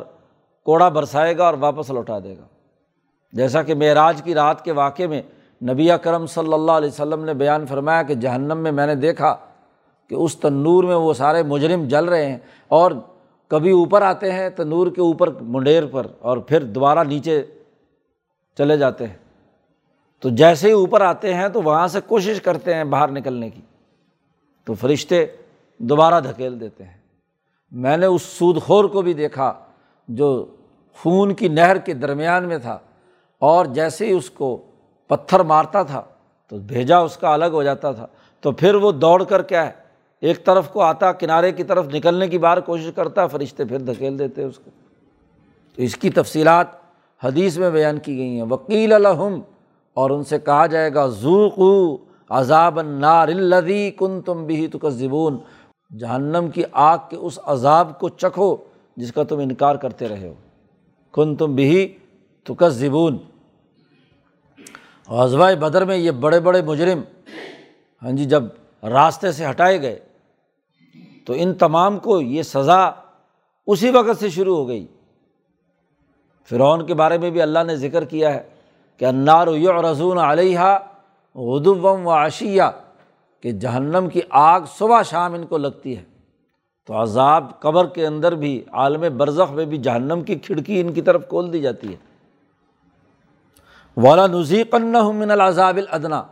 [0.63, 2.43] کوڑا برسائے گا اور واپس لوٹا دے گا۔
[3.33, 5.21] جیسا کہ معراج کی رات کے واقعے میں
[5.63, 9.35] نبی کرم صلی اللہ علیہ وسلم نے بیان فرمایا کہ جہنم میں میں نے دیکھا
[10.07, 12.37] کہ اس تنور میں وہ سارے مجرم جل رہے ہیں
[12.67, 12.91] اور
[13.49, 17.45] کبھی اوپر آتے ہیں تنور کے اوپر منڈیر پر اور پھر دوبارہ نیچے
[18.57, 19.17] چلے جاتے ہیں۔
[20.19, 23.61] تو جیسے ہی اوپر آتے ہیں تو وہاں سے کوشش کرتے ہیں باہر نکلنے کی۔
[24.65, 25.25] تو فرشتے
[25.77, 26.97] دوبارہ دھکیل دیتے ہیں۔
[27.71, 29.53] میں نے اس سود خور کو بھی دیکھا
[30.07, 30.45] جو
[30.93, 32.79] خون کی نہر کے درمیان میں تھا
[33.39, 34.57] اور جیسے ہی اس کو
[35.07, 36.01] پتھر مارتا تھا
[36.47, 38.07] تو بھیجا اس کا الگ ہو جاتا تھا۔
[38.41, 39.78] تو پھر وہ دوڑ کر کیا ہے
[40.21, 44.19] ایک طرف کو آتا کنارے کی طرف نکلنے کی بار کوشش کرتا، فرشتے پھر دھکیل
[44.19, 44.71] دیتے اس کو۔
[45.75, 46.67] تو اس کی تفصیلات
[47.23, 49.41] حدیث میں بیان کی گئی ہیں۔ وکیل الحم
[49.93, 51.97] اور ان سے کہا جائے گا ذوقو
[52.29, 55.37] عذاب النار الدی کن تم بھی تو زبون
[55.99, 58.57] جہنم کی آگ کے اس عذاب کو چکھو
[58.97, 60.33] جس کا تم انکار کرتے رہے ہو۔
[61.11, 61.97] کن تم بھی
[62.43, 63.17] تکس زبون
[65.59, 67.01] بدر میں یہ بڑے بڑے مجرم
[68.03, 68.43] ہاں جی جب
[68.83, 69.99] راستے سے ہٹائے گئے
[71.25, 72.89] تو ان تمام کو یہ سزا
[73.67, 74.87] اسی وقت سے شروع ہو گئی۔
[76.49, 78.49] فرعون کے بارے میں بھی اللہ نے ذکر کیا ہے
[78.97, 80.59] کہ انار و رضون علیہ
[81.35, 82.63] غدوم و عشیہ،
[83.41, 86.03] کہ جہنم کی آگ صبح شام ان کو لگتی ہے۔
[86.87, 91.01] تو عذاب قبر کے اندر بھی، عالم برزخ میں بھی جہنم کی کھڑکی ان کی
[91.01, 91.97] طرف کھول دی جاتی ہے۔
[93.97, 96.23] والا نذیقن من العذاب الدنا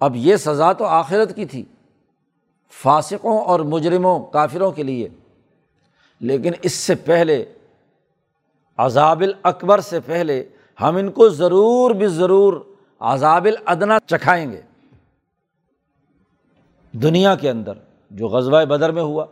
[0.00, 1.64] اب یہ سزا تو آخرت کی تھی۔
[2.72, 5.08] فاسقوں اور مجرموں، کافروں کے لیے۔
[6.20, 7.44] لیکن اس سے پہلے،
[8.78, 10.42] عذاب الاکبر سے پہلے
[10.78, 12.52] ہم ان کو ضرور بھی ضرور
[13.00, 14.60] عذاب الادنا چکھائیں گے۔
[16.92, 17.72] دنیا کے اندر
[18.10, 19.24] جو غزوہ بدر میں ہوا،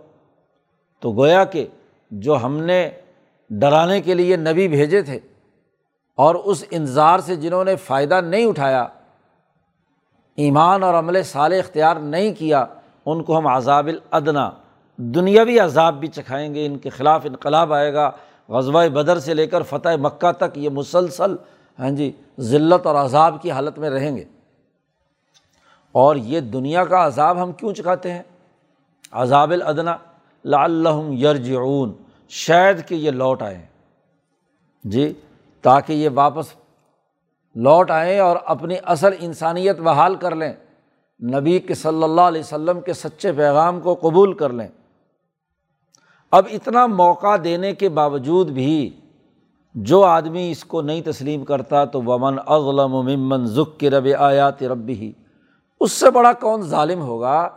[1.03, 1.67] تو گویا کہ
[2.11, 2.89] جو ہم نے
[3.51, 5.19] ڈرانے کے لیے نبی بھیجے تھے،
[6.19, 8.87] اور اس انظار سے جنہوں نے فائدہ نہیں اٹھایا،
[10.39, 12.65] ایمان اور عمل صال اختیار نہیں کیا
[13.07, 14.51] ان کو ہم عذاب الادنا،
[14.97, 18.11] دنیاوی عذاب بھی چکھائیں گے، ان کے خلاف انقلاب آئے گا۔
[18.49, 21.37] غزوہ بدر سے لے کر فتح مکہ تک یہ مسلسل
[21.79, 24.25] ہاں جی ذلت اور عذاب کی حالت میں رہیں گے۔
[25.93, 28.23] اور یہ دنیا کا عذاب ہم کیوں چکھاتے ہیں؟
[29.13, 29.97] عذاب الادنا،
[30.45, 31.93] لعلہم یرجعون،
[32.29, 33.63] شاید کہ یہ لوٹ آئیں۔
[34.85, 35.13] جی
[35.63, 36.47] تاکہ یہ واپس
[37.55, 40.53] لوٹ آئیں اور اپنی اصل انسانیت بحال کر لیں۔
[41.21, 44.69] نبی کے صلی اللہ علیہ وسلم کے سچے پیغام کو قبول کر لیں۔
[46.31, 49.01] اب اتنا موقع دینے کے باوجود بھی
[49.75, 54.09] جو آدمی اس کو نہیں تسلیم کرتا تو ومن اغلم و ممن ذک کے رب
[54.19, 55.13] آیات رب ہی
[55.81, 57.49] اس سے بڑا کون ظالم ہوگا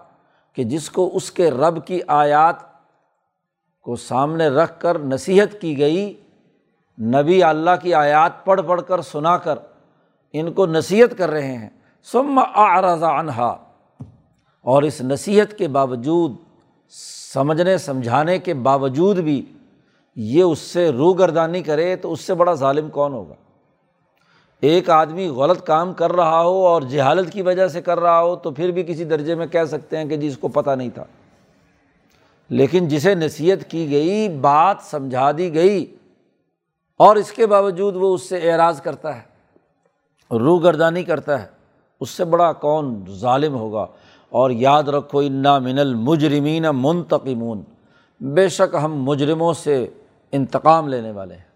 [0.53, 2.55] کہ جس کو اس کے رب کی آیات
[3.81, 6.13] کو سامنے رکھ کر نصیحت کی گئی،
[6.97, 9.59] نبی اللہ کی آیات پڑھ پڑھ کر سنا کر
[10.33, 11.69] ان کو نصیحت کر رہے ہیں۔
[12.03, 13.57] سم آرضا انہا
[14.61, 16.31] اور اس نصیحت کے باوجود،
[17.33, 19.45] سمجھنے، سمجھانے کے باوجود بھی
[20.15, 23.33] یہ اس سے روگردانی کرے تو اس سے بڑا ظالم کون ہوگا؟
[24.61, 28.35] ایک آدمی غلط کام کر رہا ہو اور جہالت کی وجہ سے کر رہا ہو
[28.35, 30.89] تو پھر بھی کسی درجے میں کہہ سکتے ہیں کہ جی اس کو پتہ نہیں
[30.89, 31.03] تھا۔
[32.49, 35.95] لیکن جسے نصیحت کی گئی، بات سمجھا دی گئی
[36.97, 39.21] اور اس کے باوجود وہ اس سے اعراض کرتا ہے،
[40.37, 41.58] روگردانی کرتا ہے۔
[41.99, 43.85] اس سے بڑا کون ظالم ہوگا؟
[44.29, 47.61] اور یاد رکھو، انا من المجرمین منتقمون۔
[48.19, 49.87] بے شک ہم مجرموں سے
[50.31, 51.49] انتقام لینے والے ہیں۔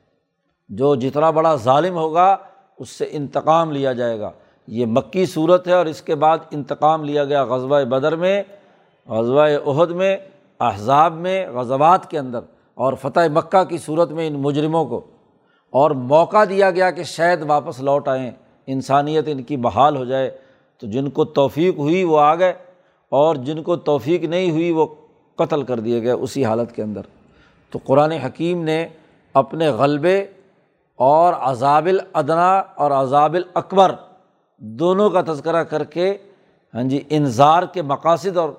[0.69, 2.37] جو جتنا بڑا ظالم ہوگا،
[2.79, 4.31] اس سے انتقام لیا جائے گا۔
[4.67, 8.43] یہ مکی صورت ہے اور اس کے بعد انتقام لیا گیا غزوہ بدر میں،
[9.07, 10.17] غزوہ عہد میں،
[10.59, 12.39] احزاب میں، غزوات کے اندر
[12.73, 15.01] اور فتح مکہ کی صورت میں ان مجرموں کو۔
[15.69, 18.31] اور موقع دیا گیا کہ شاید واپس لوٹ آئیں۔
[18.67, 20.37] انسانیت ان کی بحال ہو جائے
[20.77, 22.53] تو جن کو توفیق ہوئی وہ آ گئے
[23.09, 24.85] اور جن کو توفیق نہیں ہوئی وہ
[25.35, 27.01] قتل کر دیے گئے اسی حالت کے اندر۔
[27.69, 28.87] تو قرآن حکیم نے
[29.33, 30.25] اپنے غلبے
[30.95, 33.95] اور عذاب الادنا اور عذاب الاکبر
[34.57, 36.17] دونوں کا تذکرہ کر کے
[36.73, 38.49] ہاں جی انظار کے مقاصد اور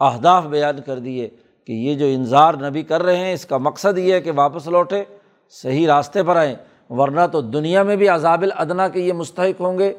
[0.00, 1.28] اہداف بیان کر دیے
[1.66, 4.66] کہ یہ جو انظار نبی کر رہے ہیں، اس کا مقصد یہ ہے کہ واپس
[4.66, 5.02] لوٹے،
[5.50, 6.54] صحیح راستے پر آئیں۔
[6.90, 9.92] ورنہ تو دنیا میں بھی عذاب الادنا کے یہ مستحق ہوں گے،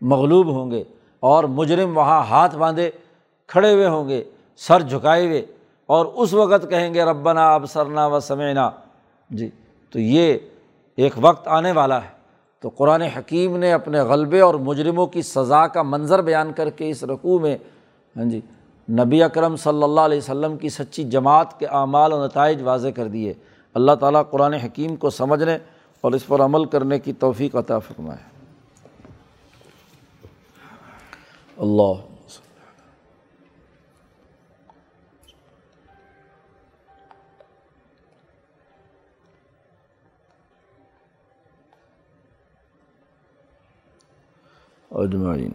[0.00, 0.84] مغلوب ہوں گے
[1.20, 2.90] اور مجرم وہاں ہاتھ باندھے،
[3.46, 4.24] کھڑے ہوئے ہوں گے،
[4.56, 5.42] سر جھکائے ہوئے۔
[5.86, 8.70] اور اس وقت کہیں گے، ربنا اب سرنا و سمینا
[9.30, 9.50] جی
[9.90, 10.38] تو یہ
[10.96, 12.20] ایک وقت آنے والا ہے۔
[12.60, 16.90] تو قرآن حکیم نے اپنے غلبے اور مجرموں کی سزا کا منظر بیان کر کے
[16.90, 17.56] اس رقوع میں
[18.16, 18.40] ہاں جی
[18.90, 23.08] نبی اکرم صلی اللہ علیہ وسلم کی سچی جماعت کے اعمال و نتائج واضح کر
[23.08, 23.34] دیے۔
[23.74, 25.58] اللہ تعالیٰ قرآن حکیم کو سمجھنے
[26.00, 28.30] اور اس پر عمل کرنے کی توفیق عطا فرمائے۔
[31.56, 32.06] اللہ۔
[44.90, 45.52] اجمعین۔